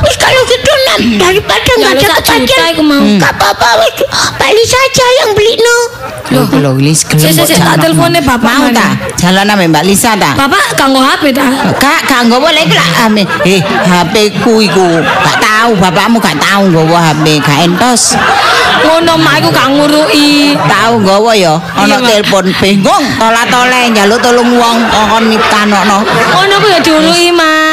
[0.00, 2.72] wis kalau gitu nam daripada nggak Ya, ada kepastian.
[2.72, 3.00] iku mau.
[3.16, 3.94] Gak apa-apa wis.
[4.36, 5.78] Mbak Lisa aja yang beli no.
[6.28, 7.80] Loh, loh, Lis, gelem kok sik, tak jalan.
[7.80, 8.76] teleponnya bapak Mau mana?
[8.76, 8.88] ta?
[9.16, 10.30] Jalan sama Mbak Lisa ta?
[10.36, 11.46] Bapak kanggo HP ta?
[11.74, 13.24] Kak, nggawa lagi lah ame.
[13.42, 15.00] Eh, HP ku iku.
[15.00, 18.12] Gak tahu bapakmu gak tahu nggawa HP, gak entos.
[18.78, 20.52] Ngono mak iku gak ngurui.
[20.54, 22.04] Tahu nggawa ya, ana Pak.
[22.04, 24.76] telepon bingung, tola-tole njaluk tolong wong
[25.08, 25.98] kon mikanokno.
[26.04, 27.67] Ngono ku ya diurui mak.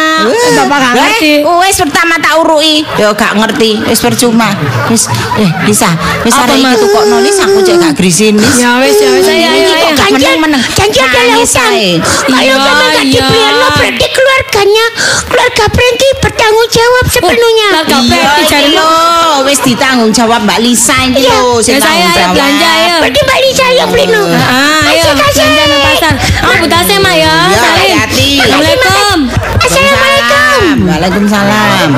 [0.56, 1.34] Bapak gak ngerti.
[1.44, 2.86] Wis pertama tak uruki.
[2.96, 4.50] Ya gak ngerti, wis percuma.
[4.88, 5.06] Wis
[5.36, 5.92] eh bisa.
[6.22, 8.56] Wis arek iki tukokno lis aku cek gak grisin lis.
[8.56, 9.86] Ya wis ya wis ayo ayo ayo.
[9.86, 10.62] Kok janji Janji, meneng.
[10.72, 11.72] janji adalah Nangis utang.
[11.72, 11.90] ae.
[11.98, 13.14] Kalau Iya, memang nggak iya.
[13.16, 14.86] dibeliin no, berarti keluarganya,
[15.26, 17.68] keluarga Prenti bertanggung jawab sepenuhnya.
[17.84, 18.92] Gak Iya, jare lho,
[19.44, 22.34] wis ditanggung jawab Mbak Lisa iki lho, sing Ya tanggung ayo jawab.
[22.34, 22.96] belanja ayo.
[23.02, 24.22] Berarti Mbak Lisa yang beli no.
[24.30, 26.14] Ah, ayo Kasih, belanja nang pasar.
[26.40, 27.34] Ah, budase mak ya.
[27.50, 28.30] Ya, hati-hati.
[31.06, 31.90] Waalaikumsalam.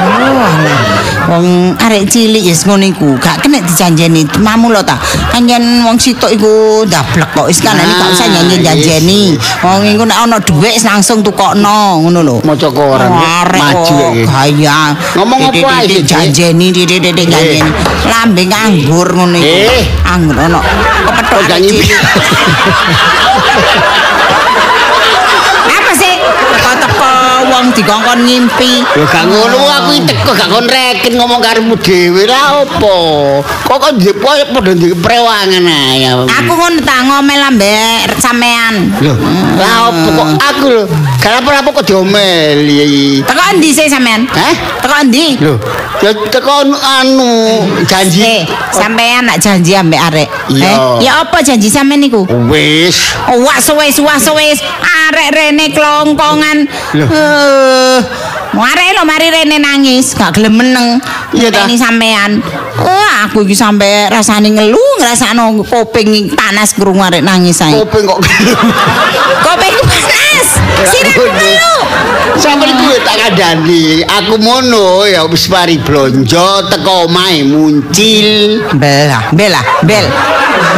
[0.00, 0.82] Oh, alah.
[1.30, 1.46] Wong
[1.78, 4.26] arek cilik ya ngono iku, gak kena dijanjeni.
[4.42, 4.98] Mamu lho ta.
[5.30, 7.46] Anjen wong sitok iku ndablek kok.
[7.46, 9.22] Wis kan ini gak usah Ah, nyanyi janjeni.
[9.62, 12.36] Wong iku nek ana dhuwit langsung tukokno ngono lho.
[12.42, 13.06] Maca koran,
[13.54, 14.26] Maju iki.
[14.26, 14.98] gaya.
[15.14, 16.10] Ngomong apa Titik-titik ae sih, Dik?
[16.10, 17.70] janjeni titik-titik janjeni.
[18.10, 19.46] Lambe nganggur ngono iku.
[19.46, 19.84] Eh.
[20.10, 20.34] Anggur.
[21.06, 21.86] Kepethuk arek janji cilik.
[25.70, 26.14] Apa sih?
[26.50, 27.12] Teko-teko
[27.70, 28.82] wong dikongkon ngimpi.
[28.82, 32.98] Ya gak ngono aku teko gak kon reken ngomong karepmu dhewe lah opo.
[33.46, 36.10] Kok kok njepo padha ndek prewangan ae.
[36.10, 38.90] Aku ngono ta ngomel ambek sampean.
[38.98, 39.14] Lho,
[39.54, 40.84] lah opo kok aku lho.
[41.22, 43.22] Gak apa-apa kok diomeli.
[43.22, 44.26] Teko endi sih sampean?
[44.26, 44.54] Hah?
[44.82, 45.38] Teko endi?
[45.38, 45.54] Lho,
[46.02, 47.30] ya teko anu
[47.86, 48.26] janji.
[48.26, 48.42] Eh,
[48.74, 50.28] sampean nak janji ambek arek.
[50.50, 52.26] Eh, ya apa janji sampean niku?
[52.50, 53.14] Wis.
[53.30, 56.66] Oh, wah sewis wah sewis arek rene klongkongan.
[56.98, 57.06] Loh.
[58.60, 61.00] Arek lho mari rene nangis, gak gelem meneng.
[61.34, 61.66] Iya ta?
[61.66, 62.42] Ini sampean.
[62.80, 67.76] Wah, aku iki sampe rasane ngelu ngrasakno kuping panas krungu arek nangis ae.
[67.76, 68.18] Kuping kok.
[69.46, 70.46] Kuping panas.
[70.88, 71.74] Sirahku ngelu.
[72.40, 74.00] Sampai kuwi tak kandhani.
[74.08, 78.64] Aku mono ya wis mari blonjo teko omahe muncil.
[78.80, 80.06] Bela, bela, bel.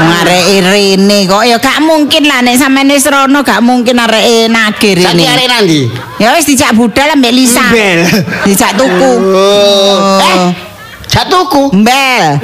[0.03, 4.99] Ngarek rene kok ya gak mungkin lah nek sampean wis rono gak mungkin arek nagih
[4.99, 5.25] Saiki rene.
[5.31, 5.81] arek nandi?
[6.19, 7.63] Ya wis dijak budal ambek Lisa.
[7.71, 8.03] Bel.
[8.43, 9.13] Dijak tuku.
[9.23, 10.19] Oh.
[10.19, 10.39] Eh,
[11.13, 11.69] jatuhku.
[11.77, 12.41] Mbel.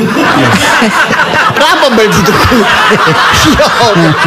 [1.56, 2.56] Kenapa bel dituku?
[3.56, 3.66] Yo.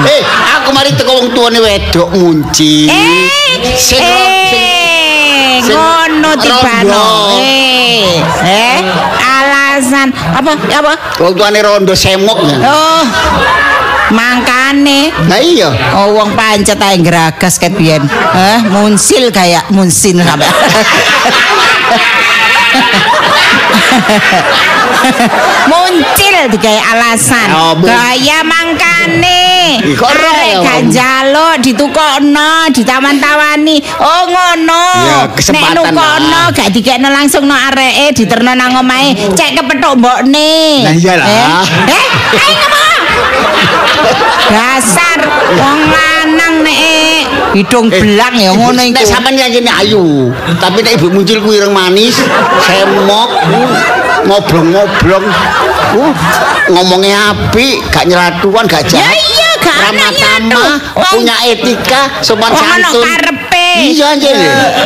[0.09, 0.21] Eh,
[0.57, 2.89] aku mari teko wong tuane wedok muncil.
[2.89, 3.29] Eh,
[3.77, 7.37] Sing eh, ngono tibano.
[7.37, 8.77] Eh, eh,
[9.21, 10.57] alasan apa?
[10.57, 10.93] Apa?
[11.21, 12.41] Wong tuane rondo semok.
[12.65, 13.03] Oh,
[14.09, 15.13] mangkane.
[15.29, 15.69] Nah iya.
[16.01, 18.01] Oh, wong pancet ae geragas ket biyen.
[18.33, 20.49] Eh, munsil kayak munsin sampe.
[25.71, 27.47] Muncil digawe alasan.
[27.53, 29.81] Oh, Gaya mangkane.
[29.81, 33.81] Arek njaluk ditukokno, ditaman-tawani.
[33.99, 34.85] Oh, ngono.
[35.07, 35.19] Ya,
[35.51, 36.51] Nek lah.
[36.51, 40.83] gak dikekno langsung no areke diterno nang omahe, cek kepethuk mbokne.
[40.85, 41.63] Lah iyalah.
[41.87, 42.07] Eh, eh,
[42.37, 43.01] ayo ngomong.
[44.51, 45.19] Dasar
[45.55, 46.79] wong lanang nek
[47.51, 49.03] hidung belang ya ngono Nek iku.
[49.03, 52.15] sampean nyanyi ayu, tapi nek ibu muncul kuwi ireng manis,
[52.63, 53.29] semok,
[54.25, 55.23] ngobrol-ngobrol.
[55.91, 56.15] Uh,
[56.71, 59.15] ngomongnya apik, gak nyeratuan, gak Ya jahat.
[59.19, 63.03] iya gak Ramah tamah, Wong punya etika, sopan santun.
[63.03, 63.67] karepe.
[63.91, 64.31] Iya anjir.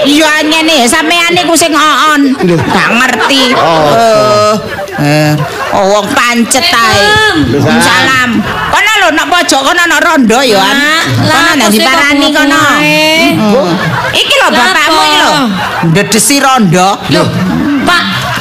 [0.01, 1.73] Iya ngene sampean niku sing.
[1.73, 2.57] Lho.
[2.57, 3.53] Gak ngerti.
[3.53, 4.57] Oh.
[4.95, 5.35] Eh,
[5.75, 6.97] oh wong pancet ae.
[6.97, 7.37] Salam.
[7.83, 8.29] Salam.
[8.71, 11.05] Kono lho nak pojok kono nak rondo ya an.
[11.29, 12.61] Kono sih diparani kono.
[12.81, 13.69] Hmm.
[14.09, 15.33] Iki lho bapakmu iki lho.
[15.93, 16.87] Ndedesi rondo.
[17.13, 17.27] Loh,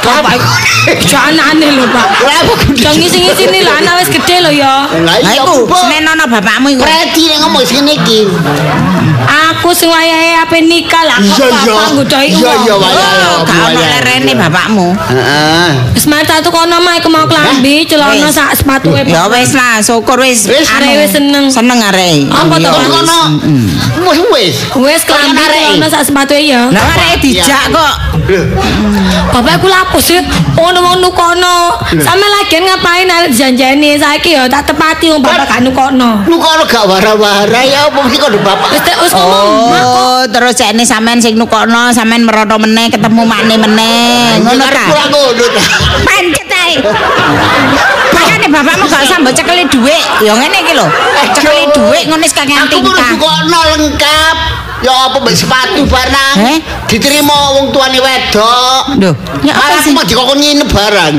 [0.04, 1.00] Pak, Kenapa?
[1.02, 2.06] janane lho, Pak.
[2.18, 2.52] Kenapa?
[2.74, 4.84] Jangan ngisi-ngisi nih lah, anak wis gede lho ya.
[4.84, 5.72] Lah Lah iya, iku Bu.
[5.74, 6.82] senenono bapakmu iku.
[6.82, 8.20] Preti nek ngomong sini iki.
[9.24, 11.72] Aku sing wayahe ape nikah lah, kok Iya, iya.
[11.72, 12.60] bapak nggodhoi Iya, uang.
[12.60, 13.24] iya, wayahe.
[13.24, 13.88] Oh, gak ono Buaya.
[13.90, 14.88] lerene bapakmu.
[14.92, 15.68] Heeh.
[15.94, 19.00] Wis mari satu kono mah iku mau klambi, celana sak sepatuke.
[19.06, 20.44] Ya wis lah, syukur wis.
[20.44, 21.48] Arek wis seneng.
[21.48, 22.28] Seneng arek.
[22.28, 22.88] Apa to, Iya.
[22.92, 23.20] Kono.
[24.04, 24.54] Wis wis.
[24.76, 26.68] Wis klambi, celana sak sepatuke ya.
[26.68, 28.13] Lah arek dijak kok.
[28.24, 30.20] Bapak aku lapus sih,
[30.56, 31.76] ono wong nukono.
[32.00, 36.24] Sampe lagi ngapain arek janjani saiki ya tak tepati wong bapak gak nukono.
[36.24, 38.68] Lu kok gak wara-wara ya apa mesti kok bapak.
[38.72, 43.60] Wis wis ngomong, Oh, terus cek ini sampean sing nukono, sampean merono meneh ketemu makne
[43.60, 44.40] meneh.
[44.40, 44.84] Ngono ta?
[44.88, 45.62] Ngono ta.
[46.08, 46.74] Pancet ae.
[48.14, 50.24] Makane bapakmu gak usah mbok cekeli dhuwit.
[50.24, 50.86] Ya ngene iki lho.
[51.36, 53.10] Cekeli dhuwit ngono wis kakean Aku tingkah.
[53.20, 54.36] dikokno lengkap.
[54.84, 56.36] Ya apa mbek sepatu barang.
[56.44, 56.58] Eh?
[56.92, 59.00] Diterima wong tuane wedok.
[59.00, 59.96] Lho, ya apa sih?
[59.96, 61.14] mau dikokon nginep barang.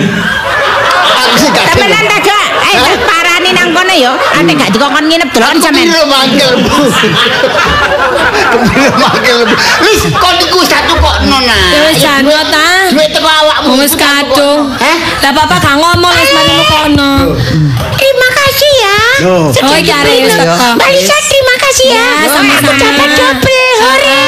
[1.15, 2.47] Aku sih gak Temenan ta gak?
[2.61, 4.13] Eh, parani nang kono ya.
[4.37, 5.89] Ate gak dikongkon nginep deloken sampean.
[5.89, 6.51] Kepiro mangkel.
[8.53, 9.39] Kepiro mangkel.
[9.81, 11.57] Wis kon iku satu kok nona.
[11.89, 12.93] Wis jano ta.
[12.93, 13.81] Duit teko awakmu.
[13.81, 14.77] Wis kadung.
[14.77, 14.97] Heh?
[15.25, 17.11] Lah papa gak ngomong wis mari kono.
[19.15, 19.23] Ya.
[19.23, 19.47] Loh.
[19.47, 20.67] Oh iki arek wis teko.
[20.75, 21.95] Mbak Lisa terima kasih ya.
[21.95, 22.67] Ya, sama-sama.
[22.67, 23.73] Aku dapat double.
[23.77, 24.23] Hore.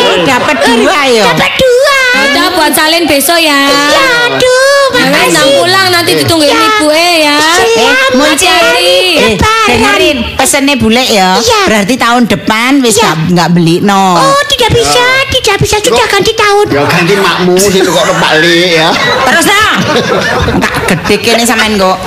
[0.00, 1.24] Oh, dapat dua ya.
[1.28, 1.98] Dapat dua.
[2.24, 3.60] Udah buat salin besok ya.
[3.68, 5.56] Ya, aduh, Ya wis nang makasih.
[5.56, 6.62] pulang nanti ditungguin Ya.
[6.72, 7.36] ibu eh ya.
[7.36, 8.54] Selamat Hati-hati.
[8.54, 9.66] hari Eh, Lebaran.
[9.66, 11.28] dengerin pesennya bule ya.
[11.36, 11.60] Iya.
[11.66, 13.04] Berarti tahun depan wis Iya.
[13.04, 14.14] gak nggak beli no.
[14.14, 16.66] Oh, tidak bisa, tidak bisa sudah ganti tahun.
[16.70, 18.88] Ya ganti makmu sih kok balik ya.
[19.26, 19.64] Terus no.
[20.58, 21.98] Tak gede kene sampean kok.